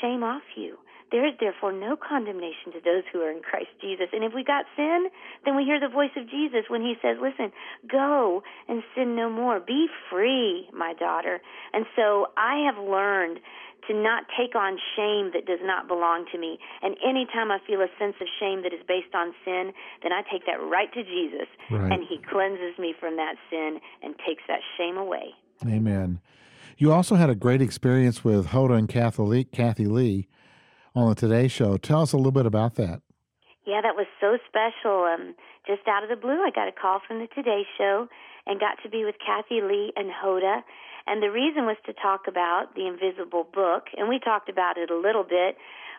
shame 0.00 0.22
off 0.22 0.42
you. 0.56 0.78
There 1.12 1.28
is 1.28 1.34
therefore 1.38 1.72
no 1.72 1.94
condemnation 1.94 2.72
to 2.72 2.80
those 2.80 3.04
who 3.12 3.20
are 3.20 3.30
in 3.30 3.42
Christ 3.42 3.68
Jesus. 3.80 4.08
And 4.12 4.24
if 4.24 4.32
we 4.34 4.42
got 4.42 4.64
sin, 4.74 5.08
then 5.44 5.54
we 5.54 5.62
hear 5.64 5.78
the 5.78 5.92
voice 5.92 6.16
of 6.16 6.24
Jesus 6.28 6.66
when 6.68 6.80
he 6.80 6.94
says, 7.02 7.18
Listen, 7.20 7.52
go 7.86 8.42
and 8.66 8.82
sin 8.96 9.14
no 9.14 9.28
more. 9.28 9.60
Be 9.60 9.86
free, 10.10 10.68
my 10.72 10.94
daughter. 10.94 11.40
And 11.74 11.84
so 11.94 12.32
I 12.36 12.64
have 12.64 12.82
learned 12.82 13.40
to 13.88 13.94
not 13.94 14.24
take 14.38 14.54
on 14.54 14.78
shame 14.96 15.32
that 15.34 15.44
does 15.44 15.60
not 15.62 15.86
belong 15.86 16.24
to 16.32 16.38
me. 16.38 16.58
And 16.80 16.96
anytime 17.04 17.50
I 17.50 17.58
feel 17.66 17.80
a 17.80 17.92
sense 17.98 18.14
of 18.20 18.28
shame 18.40 18.62
that 18.62 18.72
is 18.72 18.80
based 18.88 19.14
on 19.14 19.34
sin, 19.44 19.72
then 20.02 20.12
I 20.12 20.22
take 20.30 20.46
that 20.46 20.62
right 20.64 20.92
to 20.94 21.02
Jesus. 21.02 21.48
Right. 21.70 21.92
And 21.92 22.06
he 22.08 22.18
cleanses 22.24 22.78
me 22.78 22.94
from 22.98 23.16
that 23.16 23.36
sin 23.50 23.80
and 24.02 24.14
takes 24.26 24.42
that 24.48 24.60
shame 24.78 24.96
away. 24.96 25.34
Amen. 25.66 26.20
You 26.78 26.92
also 26.92 27.16
had 27.16 27.28
a 27.28 27.34
great 27.34 27.60
experience 27.60 28.24
with 28.24 28.48
Hoda 28.48 28.78
and 28.78 28.88
Kathie 28.88 29.22
Lee, 29.22 29.44
Kathie 29.44 29.86
Lee 29.86 30.28
on 30.94 31.08
the 31.08 31.14
Today 31.14 31.48
Show. 31.48 31.76
Tell 31.76 32.02
us 32.02 32.12
a 32.12 32.16
little 32.16 32.32
bit 32.32 32.46
about 32.46 32.74
that. 32.76 33.00
Yeah, 33.66 33.80
that 33.80 33.94
was 33.94 34.06
so 34.20 34.38
special. 34.48 35.04
Um, 35.04 35.34
just 35.66 35.86
out 35.86 36.02
of 36.02 36.10
the 36.10 36.16
blue, 36.16 36.42
I 36.42 36.50
got 36.54 36.68
a 36.68 36.72
call 36.72 37.00
from 37.06 37.20
the 37.20 37.28
Today 37.34 37.62
Show 37.78 38.08
and 38.46 38.58
got 38.58 38.82
to 38.82 38.88
be 38.88 39.04
with 39.04 39.16
Kathie 39.24 39.62
Lee 39.62 39.92
and 39.96 40.10
Hoda. 40.10 40.62
And 41.06 41.22
the 41.22 41.30
reason 41.30 41.64
was 41.64 41.76
to 41.86 41.92
talk 41.92 42.22
about 42.28 42.74
the 42.74 42.86
invisible 42.86 43.46
book, 43.52 43.84
and 43.96 44.08
we 44.08 44.18
talked 44.18 44.48
about 44.48 44.78
it 44.78 44.90
a 44.90 44.96
little 44.96 45.24
bit, 45.24 45.56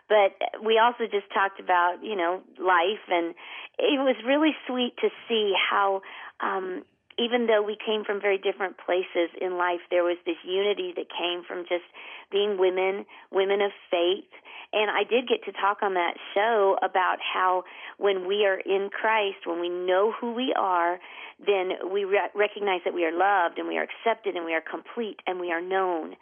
but 0.08 0.36
we 0.64 0.78
also 0.78 1.04
just 1.04 1.32
talked 1.32 1.60
about, 1.60 1.96
you 2.02 2.16
know, 2.16 2.42
life, 2.58 3.04
and 3.08 3.34
it 3.78 4.00
was 4.00 4.16
really 4.26 4.52
sweet 4.66 4.96
to 5.00 5.08
see 5.28 5.52
how 5.56 6.00
um, 6.40 6.84
even 7.18 7.46
though 7.46 7.62
we 7.62 7.76
came 7.76 8.04
from 8.04 8.20
very 8.20 8.38
different 8.38 8.76
places 8.78 9.30
in 9.40 9.56
life, 9.56 9.80
there 9.90 10.04
was 10.04 10.16
this 10.26 10.36
unity 10.44 10.92
that 10.96 11.06
came 11.08 11.44
from 11.46 11.64
just 11.68 11.86
being 12.30 12.58
women, 12.58 13.06
women 13.30 13.60
of 13.60 13.70
faith. 13.90 14.28
And 14.74 14.90
I 14.90 15.04
did 15.04 15.28
get 15.28 15.44
to 15.44 15.52
talk 15.52 15.78
on 15.82 15.94
that 15.94 16.14
show 16.34 16.76
about 16.82 17.18
how 17.22 17.62
when 17.98 18.26
we 18.26 18.44
are 18.44 18.58
in 18.58 18.90
Christ, 18.90 19.46
when 19.46 19.60
we 19.60 19.68
know 19.68 20.12
who 20.20 20.34
we 20.34 20.52
are, 20.58 20.98
then 21.38 21.92
we 21.92 22.04
re- 22.04 22.30
recognize 22.34 22.80
that 22.84 22.92
we 22.92 23.04
are 23.04 23.12
loved 23.12 23.58
and 23.58 23.68
we 23.68 23.78
are 23.78 23.86
accepted 23.86 24.34
and 24.34 24.44
we 24.44 24.52
are 24.52 24.60
complete 24.60 25.20
and 25.28 25.38
we 25.38 25.52
are 25.52 25.60
known. 25.60 26.16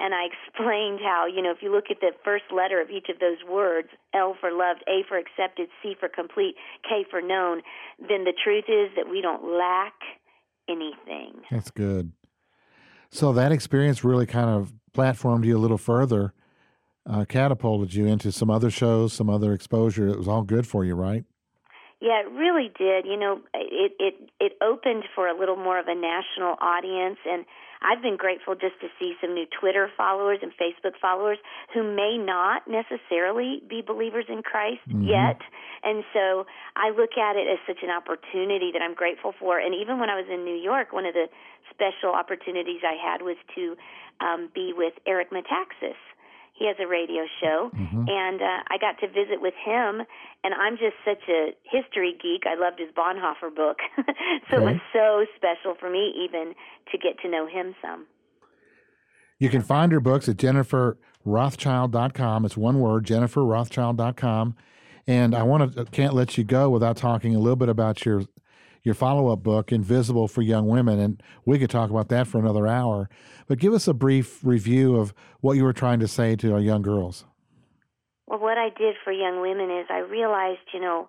And 0.00 0.14
I 0.14 0.24
explained 0.32 1.00
how, 1.04 1.26
you 1.26 1.42
know, 1.42 1.50
if 1.50 1.58
you 1.60 1.70
look 1.70 1.90
at 1.90 2.00
the 2.00 2.12
first 2.24 2.44
letter 2.54 2.80
of 2.80 2.88
each 2.88 3.08
of 3.10 3.18
those 3.18 3.44
words, 3.46 3.88
L 4.14 4.34
for 4.40 4.50
loved, 4.50 4.82
A 4.88 5.04
for 5.06 5.18
accepted, 5.18 5.68
C 5.82 5.94
for 6.00 6.08
complete, 6.08 6.54
K 6.88 7.04
for 7.10 7.20
known, 7.20 7.60
then 8.00 8.24
the 8.24 8.32
truth 8.32 8.64
is 8.68 8.88
that 8.96 9.10
we 9.10 9.20
don't 9.20 9.44
lack 9.44 9.94
anything. 10.66 11.42
That's 11.50 11.70
good. 11.70 12.12
So 13.10 13.32
that 13.34 13.52
experience 13.52 14.02
really 14.02 14.26
kind 14.26 14.48
of 14.48 14.72
platformed 14.92 15.44
you 15.44 15.56
a 15.56 15.60
little 15.60 15.78
further, 15.78 16.32
uh, 17.08 17.24
catapulted 17.24 17.94
you 17.94 18.06
into 18.06 18.30
some 18.30 18.50
other 18.50 18.70
shows, 18.70 19.12
some 19.12 19.30
other 19.30 19.52
exposure. 19.52 20.08
It 20.08 20.18
was 20.18 20.28
all 20.28 20.42
good 20.42 20.66
for 20.66 20.84
you, 20.84 20.94
right? 20.94 21.24
Yeah, 22.00 22.20
it 22.20 22.30
really 22.30 22.70
did. 22.78 23.06
You 23.06 23.16
know, 23.16 23.40
it 23.54 23.92
it 23.98 24.30
it 24.38 24.52
opened 24.62 25.04
for 25.14 25.26
a 25.26 25.36
little 25.36 25.56
more 25.56 25.78
of 25.80 25.88
a 25.88 25.94
national 25.94 26.56
audience 26.60 27.18
and 27.28 27.44
I've 27.80 28.02
been 28.02 28.16
grateful 28.16 28.54
just 28.54 28.80
to 28.80 28.88
see 28.98 29.14
some 29.20 29.34
new 29.34 29.46
Twitter 29.46 29.90
followers 29.96 30.40
and 30.42 30.52
Facebook 30.52 30.98
followers 31.00 31.38
who 31.72 31.82
may 31.82 32.18
not 32.18 32.66
necessarily 32.66 33.62
be 33.68 33.82
believers 33.82 34.24
in 34.28 34.42
Christ 34.42 34.82
Mhm. 34.88 35.06
yet. 35.06 35.40
And 35.84 36.04
so 36.12 36.46
I 36.74 36.90
look 36.90 37.16
at 37.16 37.36
it 37.36 37.46
as 37.46 37.58
such 37.66 37.82
an 37.82 37.90
opportunity 37.90 38.72
that 38.72 38.82
I'm 38.82 38.94
grateful 38.94 39.32
for. 39.32 39.58
And 39.58 39.74
even 39.74 40.00
when 40.00 40.10
I 40.10 40.16
was 40.16 40.28
in 40.28 40.44
New 40.44 40.56
York, 40.56 40.92
one 40.92 41.06
of 41.06 41.14
the 41.14 41.28
special 41.70 42.12
opportunities 42.12 42.82
I 42.82 42.94
had 42.94 43.22
was 43.22 43.36
to 43.54 43.76
um, 44.20 44.48
be 44.52 44.72
with 44.72 44.94
Eric 45.06 45.30
Metaxas. 45.30 45.94
He 46.58 46.66
has 46.66 46.76
a 46.80 46.86
radio 46.88 47.24
show, 47.40 47.70
Mhm. 47.74 48.08
and 48.10 48.42
uh, 48.42 48.62
I 48.68 48.76
got 48.80 48.98
to 49.00 49.06
visit 49.08 49.40
with 49.40 49.54
him. 49.64 50.02
And 50.44 50.54
I'm 50.54 50.76
just 50.76 50.94
such 51.04 51.28
a 51.28 51.52
history 51.64 52.12
geek. 52.20 52.44
I 52.46 52.54
loved 52.54 52.78
his 52.78 52.90
Bonhoeffer 52.94 53.54
book, 53.54 53.78
so 54.50 54.56
it 54.58 54.62
was 54.62 54.76
so 54.92 55.24
special 55.36 55.74
for 55.78 55.90
me 55.90 56.12
even 56.24 56.54
to 56.92 56.98
get 56.98 57.18
to 57.22 57.28
know 57.28 57.46
him 57.46 57.74
some. 57.82 58.06
You 59.38 59.48
can 59.50 59.62
find 59.62 59.92
her 59.92 60.00
books 60.00 60.28
at 60.28 60.36
jenniferrothschild.com. 60.36 62.44
It's 62.44 62.56
one 62.56 62.80
word, 62.80 63.06
jenniferrothschild.com. 63.06 64.56
And 65.06 65.34
I 65.34 65.42
want 65.42 65.74
to 65.74 65.84
can't 65.86 66.14
let 66.14 66.36
you 66.36 66.44
go 66.44 66.68
without 66.70 66.96
talking 66.96 67.34
a 67.34 67.38
little 67.38 67.56
bit 67.56 67.68
about 67.68 68.04
your 68.04 68.22
your 68.88 68.94
follow-up 68.94 69.42
book, 69.42 69.70
Invisible 69.70 70.26
for 70.28 70.40
Young 70.40 70.66
Women, 70.66 70.98
and 70.98 71.22
we 71.44 71.58
could 71.58 71.68
talk 71.68 71.90
about 71.90 72.08
that 72.08 72.26
for 72.26 72.38
another 72.38 72.66
hour. 72.66 73.10
But 73.46 73.58
give 73.58 73.74
us 73.74 73.86
a 73.86 73.92
brief 73.92 74.42
review 74.42 74.96
of 74.96 75.12
what 75.40 75.58
you 75.58 75.64
were 75.64 75.74
trying 75.74 76.00
to 76.00 76.08
say 76.08 76.36
to 76.36 76.54
our 76.54 76.60
young 76.60 76.80
girls. 76.80 77.26
Well, 78.26 78.40
what 78.40 78.56
I 78.56 78.70
did 78.70 78.96
for 79.04 79.12
young 79.12 79.42
women 79.42 79.70
is 79.70 79.86
I 79.90 79.98
realized, 79.98 80.72
you 80.72 80.80
know, 80.80 81.06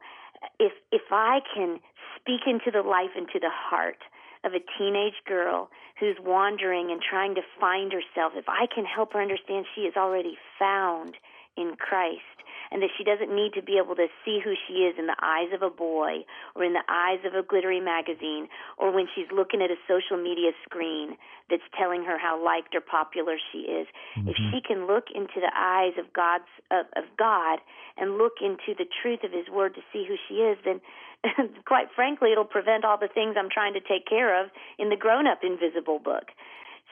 if 0.59 0.73
if 0.91 1.03
I 1.09 1.39
can 1.55 1.79
speak 2.19 2.41
into 2.45 2.69
the 2.69 2.87
life, 2.87 3.11
into 3.17 3.39
the 3.39 3.51
heart 3.51 3.99
of 4.43 4.51
a 4.53 4.59
teenage 4.77 5.23
girl 5.25 5.69
who's 5.99 6.17
wandering 6.21 6.91
and 6.91 7.01
trying 7.01 7.35
to 7.35 7.41
find 7.59 7.93
herself, 7.93 8.33
if 8.35 8.47
I 8.49 8.67
can 8.73 8.83
help 8.83 9.13
her 9.13 9.21
understand 9.21 9.65
she 9.73 9.81
is 9.81 9.95
already 9.95 10.37
found 10.59 11.15
in 11.55 11.75
Christ 11.77 12.38
and 12.71 12.82
that 12.82 12.89
she 12.97 13.03
doesn't 13.03 13.34
need 13.34 13.53
to 13.53 13.62
be 13.62 13.77
able 13.77 13.95
to 13.95 14.08
see 14.23 14.39
who 14.43 14.53
she 14.67 14.86
is 14.86 14.95
in 14.97 15.08
the 15.08 15.17
eyes 15.21 15.49
of 15.53 15.62
a 15.62 15.69
boy 15.69 16.25
or 16.55 16.63
in 16.63 16.73
the 16.73 16.86
eyes 16.88 17.19
of 17.25 17.34
a 17.34 17.41
glittery 17.41 17.79
magazine 17.79 18.47
or 18.77 18.91
when 18.91 19.08
she's 19.15 19.27
looking 19.32 19.62
at 19.62 19.71
a 19.71 19.79
social 19.88 20.21
media 20.21 20.51
screen 20.63 21.17
that's 21.49 21.65
telling 21.77 22.03
her 22.03 22.17
how 22.17 22.38
liked 22.38 22.75
or 22.75 22.82
popular 22.82 23.38
she 23.51 23.60
is. 23.65 23.88
If 24.15 24.38
mm-hmm. 24.38 24.51
she 24.51 24.62
can 24.62 24.88
look 24.88 25.05
into 25.13 25.41
the 25.41 25.51
eyes 25.55 25.93
of 25.97 26.13
God's 26.13 26.49
of, 26.69 26.86
of 26.95 27.05
God 27.17 27.60
and 27.97 28.17
look 28.17 28.41
into 28.41 28.77
the 28.77 28.86
truth 29.01 29.23
of 29.23 29.32
his 29.32 29.49
word 29.49 29.73
to 29.75 29.82
see 29.91 30.05
who 30.08 30.15
she 30.27 30.45
is, 30.45 30.58
then 30.63 30.82
quite 31.65 31.88
frankly 31.95 32.32
it'll 32.32 32.45
prevent 32.45 32.86
all 32.86 32.97
the 32.97 33.10
things 33.12 33.36
I'm 33.38 33.49
trying 33.49 33.73
to 33.73 33.82
take 33.82 34.08
care 34.08 34.39
of 34.41 34.51
in 34.77 34.89
the 34.89 34.95
grown 34.95 35.27
up 35.27 35.39
invisible 35.43 35.99
book. 35.99 36.32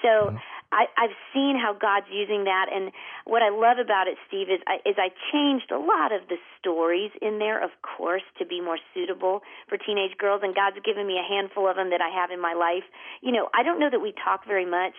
So 0.02 0.38
I, 0.72 0.86
I've 0.98 1.16
seen 1.34 1.56
how 1.56 1.74
God's 1.74 2.08
using 2.12 2.44
that, 2.44 2.68
and 2.74 2.92
what 3.26 3.42
I 3.42 3.50
love 3.50 3.80
about 3.80 4.08
it, 4.08 4.18
Steve, 4.28 4.50
is 4.50 4.60
I, 4.68 4.84
is 4.88 4.96
I 4.98 5.10
changed 5.32 5.72
a 5.72 5.80
lot 5.80 6.12
of 6.12 6.28
the 6.28 6.36
stories 6.60 7.12
in 7.22 7.40
there, 7.40 7.64
of 7.64 7.72
course, 7.82 8.24
to 8.38 8.46
be 8.46 8.60
more 8.60 8.78
suitable 8.94 9.42
for 9.70 9.78
teenage 9.78 10.18
girls, 10.18 10.42
and 10.44 10.54
God's 10.54 10.78
given 10.84 11.08
me 11.08 11.18
a 11.18 11.24
handful 11.24 11.70
of 11.70 11.78
them 11.78 11.90
that 11.92 12.02
I 12.02 12.10
have 12.10 12.32
in 12.32 12.42
my 12.42 12.54
life. 12.54 12.84
You 13.22 13.32
know, 13.32 13.50
I 13.54 13.64
don't 13.64 13.80
know 13.80 13.90
that 13.90 14.02
we 14.02 14.14
talk 14.24 14.46
very 14.46 14.66
much 14.66 14.96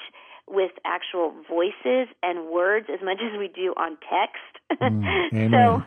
with 0.48 0.72
actual 0.86 1.34
voices 1.48 2.08
and 2.22 2.48
words 2.48 2.86
as 2.92 3.04
much 3.04 3.18
as 3.32 3.38
we 3.38 3.48
do 3.48 3.74
on 3.76 3.98
text. 4.08 4.80
Mm, 4.80 5.52
so 5.52 5.82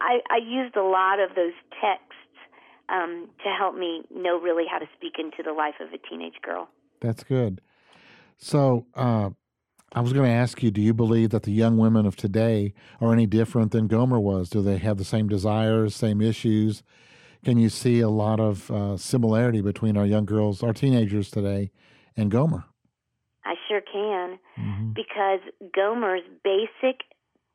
I, 0.00 0.20
I 0.28 0.38
used 0.44 0.76
a 0.76 0.84
lot 0.84 1.20
of 1.20 1.34
those 1.34 1.56
texts 1.80 2.12
um, 2.88 3.28
to 3.42 3.50
help 3.50 3.74
me 3.74 4.04
know 4.14 4.38
really 4.38 4.64
how 4.70 4.78
to 4.78 4.86
speak 4.96 5.14
into 5.18 5.42
the 5.42 5.52
life 5.52 5.80
of 5.80 5.88
a 5.92 5.98
teenage 5.98 6.40
girl. 6.42 6.68
That's 7.00 7.24
good. 7.24 7.60
So, 8.38 8.86
uh, 8.94 9.30
I 9.92 10.00
was 10.00 10.12
going 10.12 10.26
to 10.26 10.34
ask 10.34 10.62
you, 10.62 10.70
do 10.70 10.80
you 10.80 10.92
believe 10.92 11.30
that 11.30 11.44
the 11.44 11.52
young 11.52 11.78
women 11.78 12.06
of 12.06 12.16
today 12.16 12.74
are 13.00 13.12
any 13.12 13.26
different 13.26 13.72
than 13.72 13.86
Gomer 13.86 14.20
was? 14.20 14.50
Do 14.50 14.60
they 14.60 14.78
have 14.78 14.98
the 14.98 15.04
same 15.04 15.28
desires, 15.28 15.94
same 15.94 16.20
issues? 16.20 16.82
Can 17.44 17.58
you 17.58 17.68
see 17.68 18.00
a 18.00 18.08
lot 18.08 18.40
of 18.40 18.70
uh, 18.70 18.96
similarity 18.96 19.62
between 19.62 19.96
our 19.96 20.04
young 20.04 20.24
girls, 20.26 20.62
our 20.62 20.72
teenagers 20.72 21.30
today, 21.30 21.70
and 22.16 22.30
Gomer? 22.30 22.64
I 23.44 23.54
sure 23.68 23.80
can 23.80 24.38
Mhm. 24.58 24.94
because 24.94 25.40
Gomer's 25.72 26.24
basic 26.42 27.04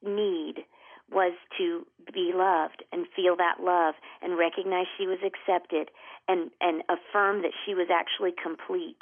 need 0.01 0.63
was 1.11 1.33
to 1.57 1.85
be 2.13 2.31
loved 2.33 2.83
and 2.93 3.05
feel 3.09 3.35
that 3.35 3.61
love 3.61 3.95
and 4.21 4.37
recognize 4.37 4.87
she 4.97 5.05
was 5.05 5.19
accepted 5.21 5.91
and 6.27 6.51
and 6.61 6.83
affirm 6.87 7.41
that 7.41 7.51
she 7.65 7.75
was 7.75 7.89
actually 7.89 8.31
complete. 8.31 9.01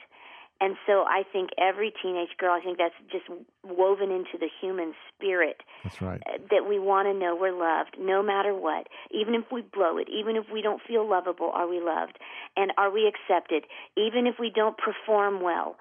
And 0.61 0.75
so 0.85 1.03
I 1.07 1.23
think 1.31 1.51
every 1.57 1.93
teenage 2.01 2.35
girl, 2.37 2.51
I 2.51 2.59
think 2.61 2.77
that's 2.77 2.93
just 3.11 3.25
woven 3.63 4.11
into 4.11 4.37
the 4.37 4.49
human 4.61 4.93
spirit 5.07 5.61
That's 5.83 6.01
right. 6.01 6.21
uh, 6.27 6.37
that 6.51 6.67
we 6.67 6.79
want 6.79 7.07
to 7.07 7.13
know 7.13 7.35
we're 7.35 7.57
loved 7.57 7.95
no 7.99 8.21
matter 8.21 8.53
what. 8.53 8.87
Even 9.11 9.35
if 9.35 9.45
we 9.51 9.61
blow 9.61 9.97
it, 9.97 10.07
even 10.09 10.35
if 10.35 10.45
we 10.51 10.61
don't 10.61 10.81
feel 10.85 11.09
lovable, 11.09 11.51
are 11.53 11.67
we 11.67 11.79
loved? 11.79 12.19
And 12.57 12.73
are 12.77 12.91
we 12.91 13.07
accepted? 13.07 13.63
Even 13.95 14.27
if 14.27 14.35
we 14.39 14.51
don't 14.53 14.75
perform 14.77 15.41
well, 15.41 15.77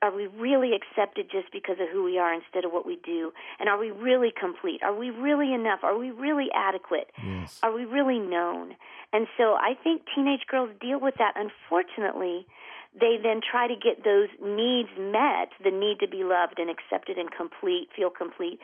are 0.00 0.14
we 0.14 0.28
really 0.28 0.70
accepted 0.72 1.26
just 1.30 1.52
because 1.52 1.76
of 1.80 1.88
who 1.92 2.04
we 2.04 2.18
are 2.18 2.32
instead 2.32 2.64
of 2.64 2.72
what 2.72 2.86
we 2.86 2.98
do? 3.04 3.32
And 3.58 3.68
are 3.68 3.78
we 3.78 3.90
really 3.90 4.32
complete? 4.32 4.82
Are 4.82 4.94
we 4.94 5.10
really 5.10 5.52
enough? 5.52 5.80
Are 5.82 5.98
we 5.98 6.10
really 6.10 6.48
adequate? 6.54 7.10
Yes. 7.22 7.58
Are 7.62 7.72
we 7.72 7.84
really 7.84 8.18
known? 8.18 8.76
And 9.12 9.26
so 9.36 9.54
I 9.54 9.74
think 9.82 10.02
teenage 10.14 10.46
girls 10.48 10.70
deal 10.80 11.00
with 11.00 11.16
that. 11.18 11.34
Unfortunately, 11.36 12.46
they 12.98 13.16
then 13.22 13.40
try 13.40 13.66
to 13.66 13.74
get 13.74 14.04
those 14.04 14.28
needs 14.42 14.88
met 14.98 15.48
the 15.62 15.70
need 15.70 15.98
to 16.00 16.08
be 16.08 16.22
loved 16.24 16.58
and 16.58 16.70
accepted 16.70 17.18
and 17.18 17.30
complete, 17.30 17.88
feel 17.94 18.10
complete 18.10 18.60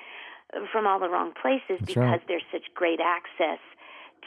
from 0.72 0.86
all 0.86 0.98
the 0.98 1.08
wrong 1.08 1.32
places 1.40 1.78
That's 1.80 1.84
because 1.86 1.96
right. 2.18 2.22
there's 2.28 2.42
such 2.52 2.72
great 2.74 3.00
access 3.00 3.58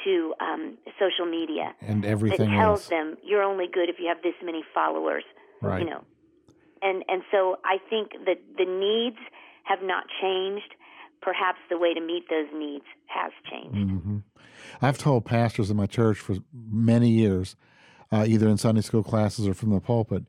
to 0.03 0.33
um, 0.39 0.77
social 0.99 1.25
media 1.25 1.73
And 1.81 2.03
everything 2.05 2.49
that 2.49 2.55
tells 2.57 2.79
else. 2.81 2.87
them 2.89 3.17
you're 3.23 3.43
only 3.43 3.67
good 3.71 3.89
if 3.89 3.97
you 3.99 4.07
have 4.07 4.21
this 4.23 4.33
many 4.43 4.63
followers. 4.73 5.23
Right. 5.61 5.81
You 5.83 5.89
know, 5.89 6.03
and 6.81 7.03
and 7.07 7.23
so 7.31 7.57
I 7.63 7.77
think 7.89 8.11
that 8.25 8.39
the 8.57 8.65
needs 8.65 9.17
have 9.63 9.79
not 9.81 10.05
changed. 10.21 10.75
Perhaps 11.21 11.59
the 11.69 11.77
way 11.77 11.93
to 11.93 12.01
meet 12.01 12.23
those 12.29 12.47
needs 12.53 12.83
has 13.07 13.31
changed. 13.49 13.77
hmm 13.91 14.17
I've 14.81 14.97
told 14.97 15.23
pastors 15.25 15.69
in 15.71 15.77
my 15.77 15.85
church 15.85 16.17
for 16.19 16.35
many 16.53 17.09
years, 17.09 17.55
uh, 18.13 18.25
either 18.27 18.47
in 18.47 18.57
Sunday 18.57 18.81
school 18.81 19.03
classes 19.03 19.47
or 19.47 19.53
from 19.53 19.71
the 19.71 19.79
pulpit, 19.79 20.23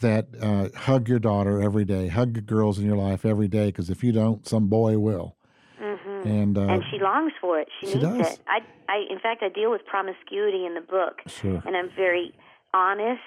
that 0.00 0.26
uh, 0.40 0.68
hug 0.76 1.08
your 1.08 1.18
daughter 1.18 1.62
every 1.62 1.84
day, 1.84 2.08
hug 2.08 2.34
the 2.34 2.40
girls 2.40 2.78
in 2.78 2.84
your 2.86 2.96
life 2.96 3.24
every 3.24 3.48
day, 3.48 3.66
because 3.66 3.88
if 3.88 4.02
you 4.02 4.12
don't, 4.12 4.48
some 4.48 4.66
boy 4.66 4.98
will. 4.98 5.36
hmm 5.78 6.28
And, 6.28 6.58
uh, 6.58 6.62
and 6.62 6.82
she 6.90 6.98
longs 6.98 7.32
for 7.40 7.60
it. 7.60 7.68
She, 7.80 7.86
she 7.86 7.92
needs 7.94 8.02
does. 8.02 8.32
it. 8.34 8.40
I, 8.48 8.58
I, 8.88 9.04
in 9.08 9.18
fact, 9.20 9.42
I 9.42 9.48
deal 9.48 9.70
with 9.70 9.82
promiscuity 9.86 10.66
in 10.66 10.74
the 10.74 10.80
book, 10.80 11.20
sure. 11.26 11.62
and 11.64 11.76
I'm 11.76 11.90
very 11.94 12.32
honest 12.74 13.20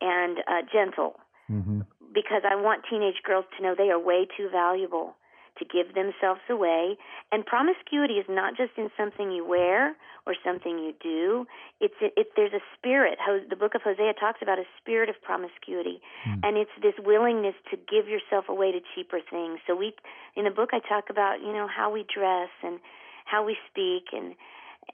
and 0.00 0.38
uh, 0.48 0.62
gentle 0.72 1.14
hmm 1.46 1.80
because 2.12 2.42
I 2.44 2.56
want 2.56 2.82
teenage 2.90 3.22
girls 3.24 3.44
to 3.56 3.62
know 3.62 3.74
they 3.76 3.90
are 3.90 3.98
way 3.98 4.26
too 4.36 4.48
valuable 4.50 5.14
to 5.60 5.64
give 5.64 5.94
themselves 5.94 6.40
away. 6.50 6.96
And 7.30 7.46
promiscuity 7.46 8.14
is 8.14 8.26
not 8.28 8.56
just 8.56 8.72
in 8.76 8.90
something 8.96 9.30
you 9.30 9.46
wear 9.46 9.94
or 10.26 10.34
something 10.44 10.78
you 10.78 10.92
do. 11.00 11.46
It's 11.80 11.94
it, 12.00 12.32
there's 12.36 12.52
a 12.52 12.64
spirit. 12.76 13.18
The 13.48 13.56
book 13.56 13.74
of 13.74 13.82
Hosea 13.82 14.14
talks 14.18 14.40
about 14.42 14.58
a 14.58 14.64
spirit 14.80 15.08
of 15.08 15.16
promiscuity, 15.22 16.00
Mm. 16.26 16.40
and 16.44 16.56
it's 16.56 16.70
this 16.82 16.94
willingness 16.98 17.54
to 17.70 17.76
give 17.76 18.08
yourself 18.08 18.48
away 18.48 18.72
to 18.72 18.80
cheaper 18.94 19.20
things. 19.20 19.60
So 19.66 19.74
we 19.76 19.94
in 20.36 20.44
the 20.44 20.50
book 20.50 20.70
I 20.72 20.80
talk 20.80 21.08
about 21.08 21.40
you 21.40 21.52
know 21.52 21.68
how 21.68 21.90
we 21.90 22.04
dress 22.12 22.50
and 22.62 22.80
how 23.24 23.44
we 23.44 23.56
speak 23.70 24.12
and 24.12 24.34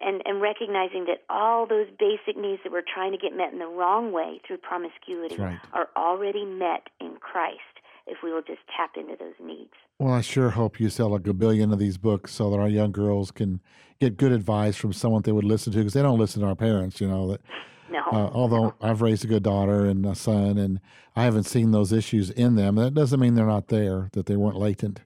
and 0.00 0.22
and 0.26 0.40
recognizing 0.40 1.06
that 1.06 1.22
all 1.30 1.66
those 1.66 1.86
basic 1.98 2.36
needs 2.36 2.62
that 2.64 2.72
we're 2.72 2.82
trying 2.82 3.12
to 3.12 3.18
get 3.18 3.34
met 3.36 3.52
in 3.52 3.58
the 3.58 3.66
wrong 3.66 4.12
way 4.12 4.40
through 4.46 4.58
promiscuity 4.58 5.36
right. 5.36 5.58
are 5.72 5.88
already 5.96 6.44
met 6.44 6.88
in 7.00 7.16
Christ 7.20 7.75
if 8.06 8.18
we 8.22 8.32
will 8.32 8.42
just 8.42 8.60
tap 8.76 8.92
into 8.96 9.16
those 9.18 9.34
needs. 9.42 9.72
Well, 9.98 10.12
I 10.14 10.20
sure 10.20 10.50
hope 10.50 10.78
you 10.78 10.88
sell 10.90 11.10
like 11.10 11.26
a 11.26 11.32
billion 11.32 11.72
of 11.72 11.78
these 11.78 11.98
books 11.98 12.32
so 12.32 12.50
that 12.50 12.58
our 12.58 12.68
young 12.68 12.92
girls 12.92 13.30
can 13.30 13.60
get 14.00 14.16
good 14.16 14.32
advice 14.32 14.76
from 14.76 14.92
someone 14.92 15.22
they 15.22 15.32
would 15.32 15.44
listen 15.44 15.72
to, 15.72 15.78
because 15.78 15.94
they 15.94 16.02
don't 16.02 16.18
listen 16.18 16.42
to 16.42 16.48
our 16.48 16.54
parents, 16.54 17.00
you 17.00 17.08
know. 17.08 17.28
That 17.28 17.40
No. 17.88 18.00
uh, 18.10 18.30
although 18.32 18.74
I've 18.80 19.00
raised 19.00 19.24
a 19.24 19.28
good 19.28 19.44
daughter 19.44 19.84
and 19.86 20.04
a 20.04 20.16
son, 20.16 20.58
and 20.58 20.80
I 21.14 21.22
haven't 21.22 21.44
seen 21.44 21.70
those 21.70 21.92
issues 21.92 22.30
in 22.30 22.56
them. 22.56 22.74
That 22.74 22.94
doesn't 22.94 23.20
mean 23.20 23.36
they're 23.36 23.46
not 23.46 23.68
there, 23.68 24.10
that 24.12 24.26
they 24.26 24.36
weren't 24.36 24.58
latent. 24.58 25.02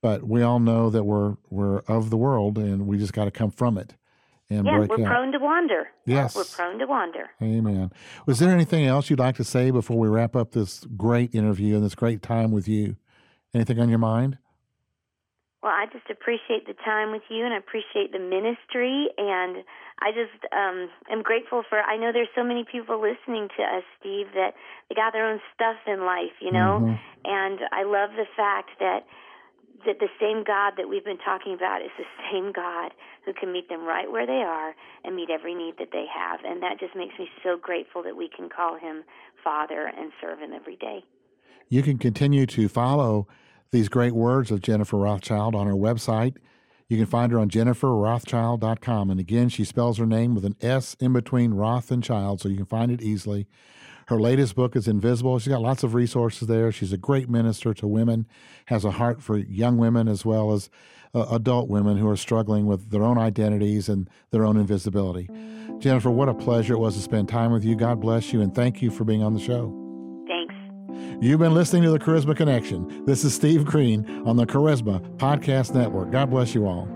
But 0.00 0.24
we 0.24 0.42
all 0.42 0.58
know 0.58 0.88
that 0.88 1.04
we're 1.04 1.36
we're 1.50 1.80
of 1.80 2.08
the 2.10 2.16
world, 2.16 2.56
and 2.58 2.86
we 2.86 2.96
just 2.96 3.12
got 3.12 3.26
to 3.26 3.30
come 3.30 3.50
from 3.50 3.76
it 3.76 3.96
and 4.48 4.64
yeah, 4.66 4.76
break 4.78 4.90
we're 4.90 5.04
out. 5.04 5.10
prone 5.10 5.32
to 5.32 5.38
wander. 5.38 5.88
Yes. 6.04 6.34
We're 6.36 6.44
prone 6.44 6.78
to 6.78 6.86
wander. 6.86 7.30
Amen. 7.42 7.90
Was 8.26 8.38
there 8.38 8.50
anything 8.50 8.86
else 8.86 9.10
you'd 9.10 9.18
like 9.18 9.36
to 9.36 9.44
say 9.44 9.70
before 9.70 9.98
we 9.98 10.08
wrap 10.08 10.36
up 10.36 10.52
this 10.52 10.84
great 10.96 11.34
interview 11.34 11.74
and 11.74 11.84
this 11.84 11.94
great 11.94 12.22
time 12.22 12.52
with 12.52 12.68
you? 12.68 12.96
Anything 13.54 13.80
on 13.80 13.88
your 13.88 13.98
mind? 13.98 14.38
Well, 15.62 15.72
I 15.74 15.86
just 15.92 16.08
appreciate 16.10 16.66
the 16.68 16.74
time 16.84 17.10
with 17.10 17.22
you 17.28 17.44
and 17.44 17.52
I 17.52 17.58
appreciate 17.58 18.12
the 18.12 18.20
ministry 18.20 19.08
and 19.18 19.64
I 19.98 20.12
just 20.12 20.38
um 20.52 20.88
am 21.10 21.22
grateful 21.22 21.64
for 21.68 21.80
I 21.80 21.96
know 21.96 22.12
there's 22.12 22.28
so 22.36 22.44
many 22.44 22.64
people 22.70 23.00
listening 23.00 23.48
to 23.56 23.62
us, 23.64 23.82
Steve, 23.98 24.26
that 24.34 24.54
they 24.88 24.94
got 24.94 25.12
their 25.12 25.26
own 25.26 25.40
stuff 25.54 25.76
in 25.88 26.04
life, 26.06 26.38
you 26.40 26.52
know? 26.52 26.78
Mhm. 26.82 26.98
And 27.24 27.58
I 27.72 27.82
love 27.82 28.10
the 28.14 28.26
fact 28.36 28.78
that 28.78 29.06
that 29.84 29.98
the 29.98 30.08
same 30.20 30.44
God 30.44 30.74
that 30.76 30.88
we've 30.88 31.04
been 31.04 31.18
talking 31.18 31.54
about 31.54 31.82
is 31.82 31.90
the 31.98 32.04
same 32.30 32.52
God 32.52 32.92
who 33.24 33.32
can 33.32 33.52
meet 33.52 33.68
them 33.68 33.84
right 33.84 34.10
where 34.10 34.26
they 34.26 34.42
are 34.46 34.74
and 35.04 35.14
meet 35.14 35.30
every 35.30 35.54
need 35.54 35.74
that 35.78 35.88
they 35.92 36.06
have. 36.12 36.40
And 36.44 36.62
that 36.62 36.78
just 36.80 36.94
makes 36.96 37.18
me 37.18 37.28
so 37.42 37.56
grateful 37.56 38.02
that 38.04 38.16
we 38.16 38.28
can 38.28 38.48
call 38.48 38.78
him 38.78 39.04
Father 39.42 39.86
and 39.86 40.12
serve 40.20 40.38
him 40.38 40.52
every 40.52 40.76
day. 40.76 41.04
You 41.68 41.82
can 41.82 41.98
continue 41.98 42.46
to 42.46 42.68
follow 42.68 43.26
these 43.72 43.88
great 43.88 44.12
words 44.12 44.50
of 44.50 44.62
Jennifer 44.62 44.96
Rothschild 44.96 45.54
on 45.54 45.66
her 45.66 45.74
website. 45.74 46.36
You 46.88 46.96
can 46.96 47.06
find 47.06 47.32
her 47.32 47.38
on 47.38 47.50
jenniferrothschild.com. 47.50 49.10
And 49.10 49.18
again, 49.18 49.48
she 49.48 49.64
spells 49.64 49.98
her 49.98 50.06
name 50.06 50.34
with 50.34 50.44
an 50.44 50.54
S 50.60 50.96
in 51.00 51.12
between 51.12 51.54
Roth 51.54 51.90
and 51.90 52.02
Child, 52.02 52.40
so 52.40 52.48
you 52.48 52.56
can 52.56 52.66
find 52.66 52.92
it 52.92 53.02
easily. 53.02 53.48
Her 54.06 54.20
latest 54.20 54.54
book 54.54 54.76
is 54.76 54.86
Invisible. 54.86 55.38
She's 55.40 55.52
got 55.52 55.60
lots 55.60 55.82
of 55.82 55.92
resources 55.94 56.46
there. 56.46 56.70
She's 56.70 56.92
a 56.92 56.96
great 56.96 57.28
minister 57.28 57.74
to 57.74 57.88
women, 57.88 58.26
has 58.66 58.84
a 58.84 58.92
heart 58.92 59.20
for 59.20 59.36
young 59.36 59.78
women 59.78 60.06
as 60.06 60.24
well 60.24 60.52
as 60.52 60.70
uh, 61.12 61.26
adult 61.30 61.68
women 61.68 61.96
who 61.96 62.08
are 62.08 62.16
struggling 62.16 62.66
with 62.66 62.90
their 62.90 63.02
own 63.02 63.18
identities 63.18 63.88
and 63.88 64.08
their 64.30 64.44
own 64.44 64.56
invisibility. 64.56 65.28
Jennifer, 65.78 66.10
what 66.10 66.28
a 66.28 66.34
pleasure 66.34 66.74
it 66.74 66.78
was 66.78 66.94
to 66.94 67.02
spend 67.02 67.28
time 67.28 67.50
with 67.50 67.64
you. 67.64 67.74
God 67.74 68.00
bless 68.00 68.32
you, 68.32 68.40
and 68.40 68.54
thank 68.54 68.80
you 68.80 68.92
for 68.92 69.02
being 69.02 69.24
on 69.24 69.34
the 69.34 69.40
show. 69.40 69.74
Thanks. 70.28 70.54
You've 71.20 71.40
been 71.40 71.54
listening 71.54 71.82
to 71.82 71.90
the 71.90 71.98
Charisma 71.98 72.36
Connection. 72.36 73.04
This 73.06 73.24
is 73.24 73.34
Steve 73.34 73.64
Green 73.64 74.22
on 74.24 74.36
the 74.36 74.46
Charisma 74.46 75.00
Podcast 75.16 75.74
Network. 75.74 76.12
God 76.12 76.30
bless 76.30 76.54
you 76.54 76.66
all. 76.66 76.95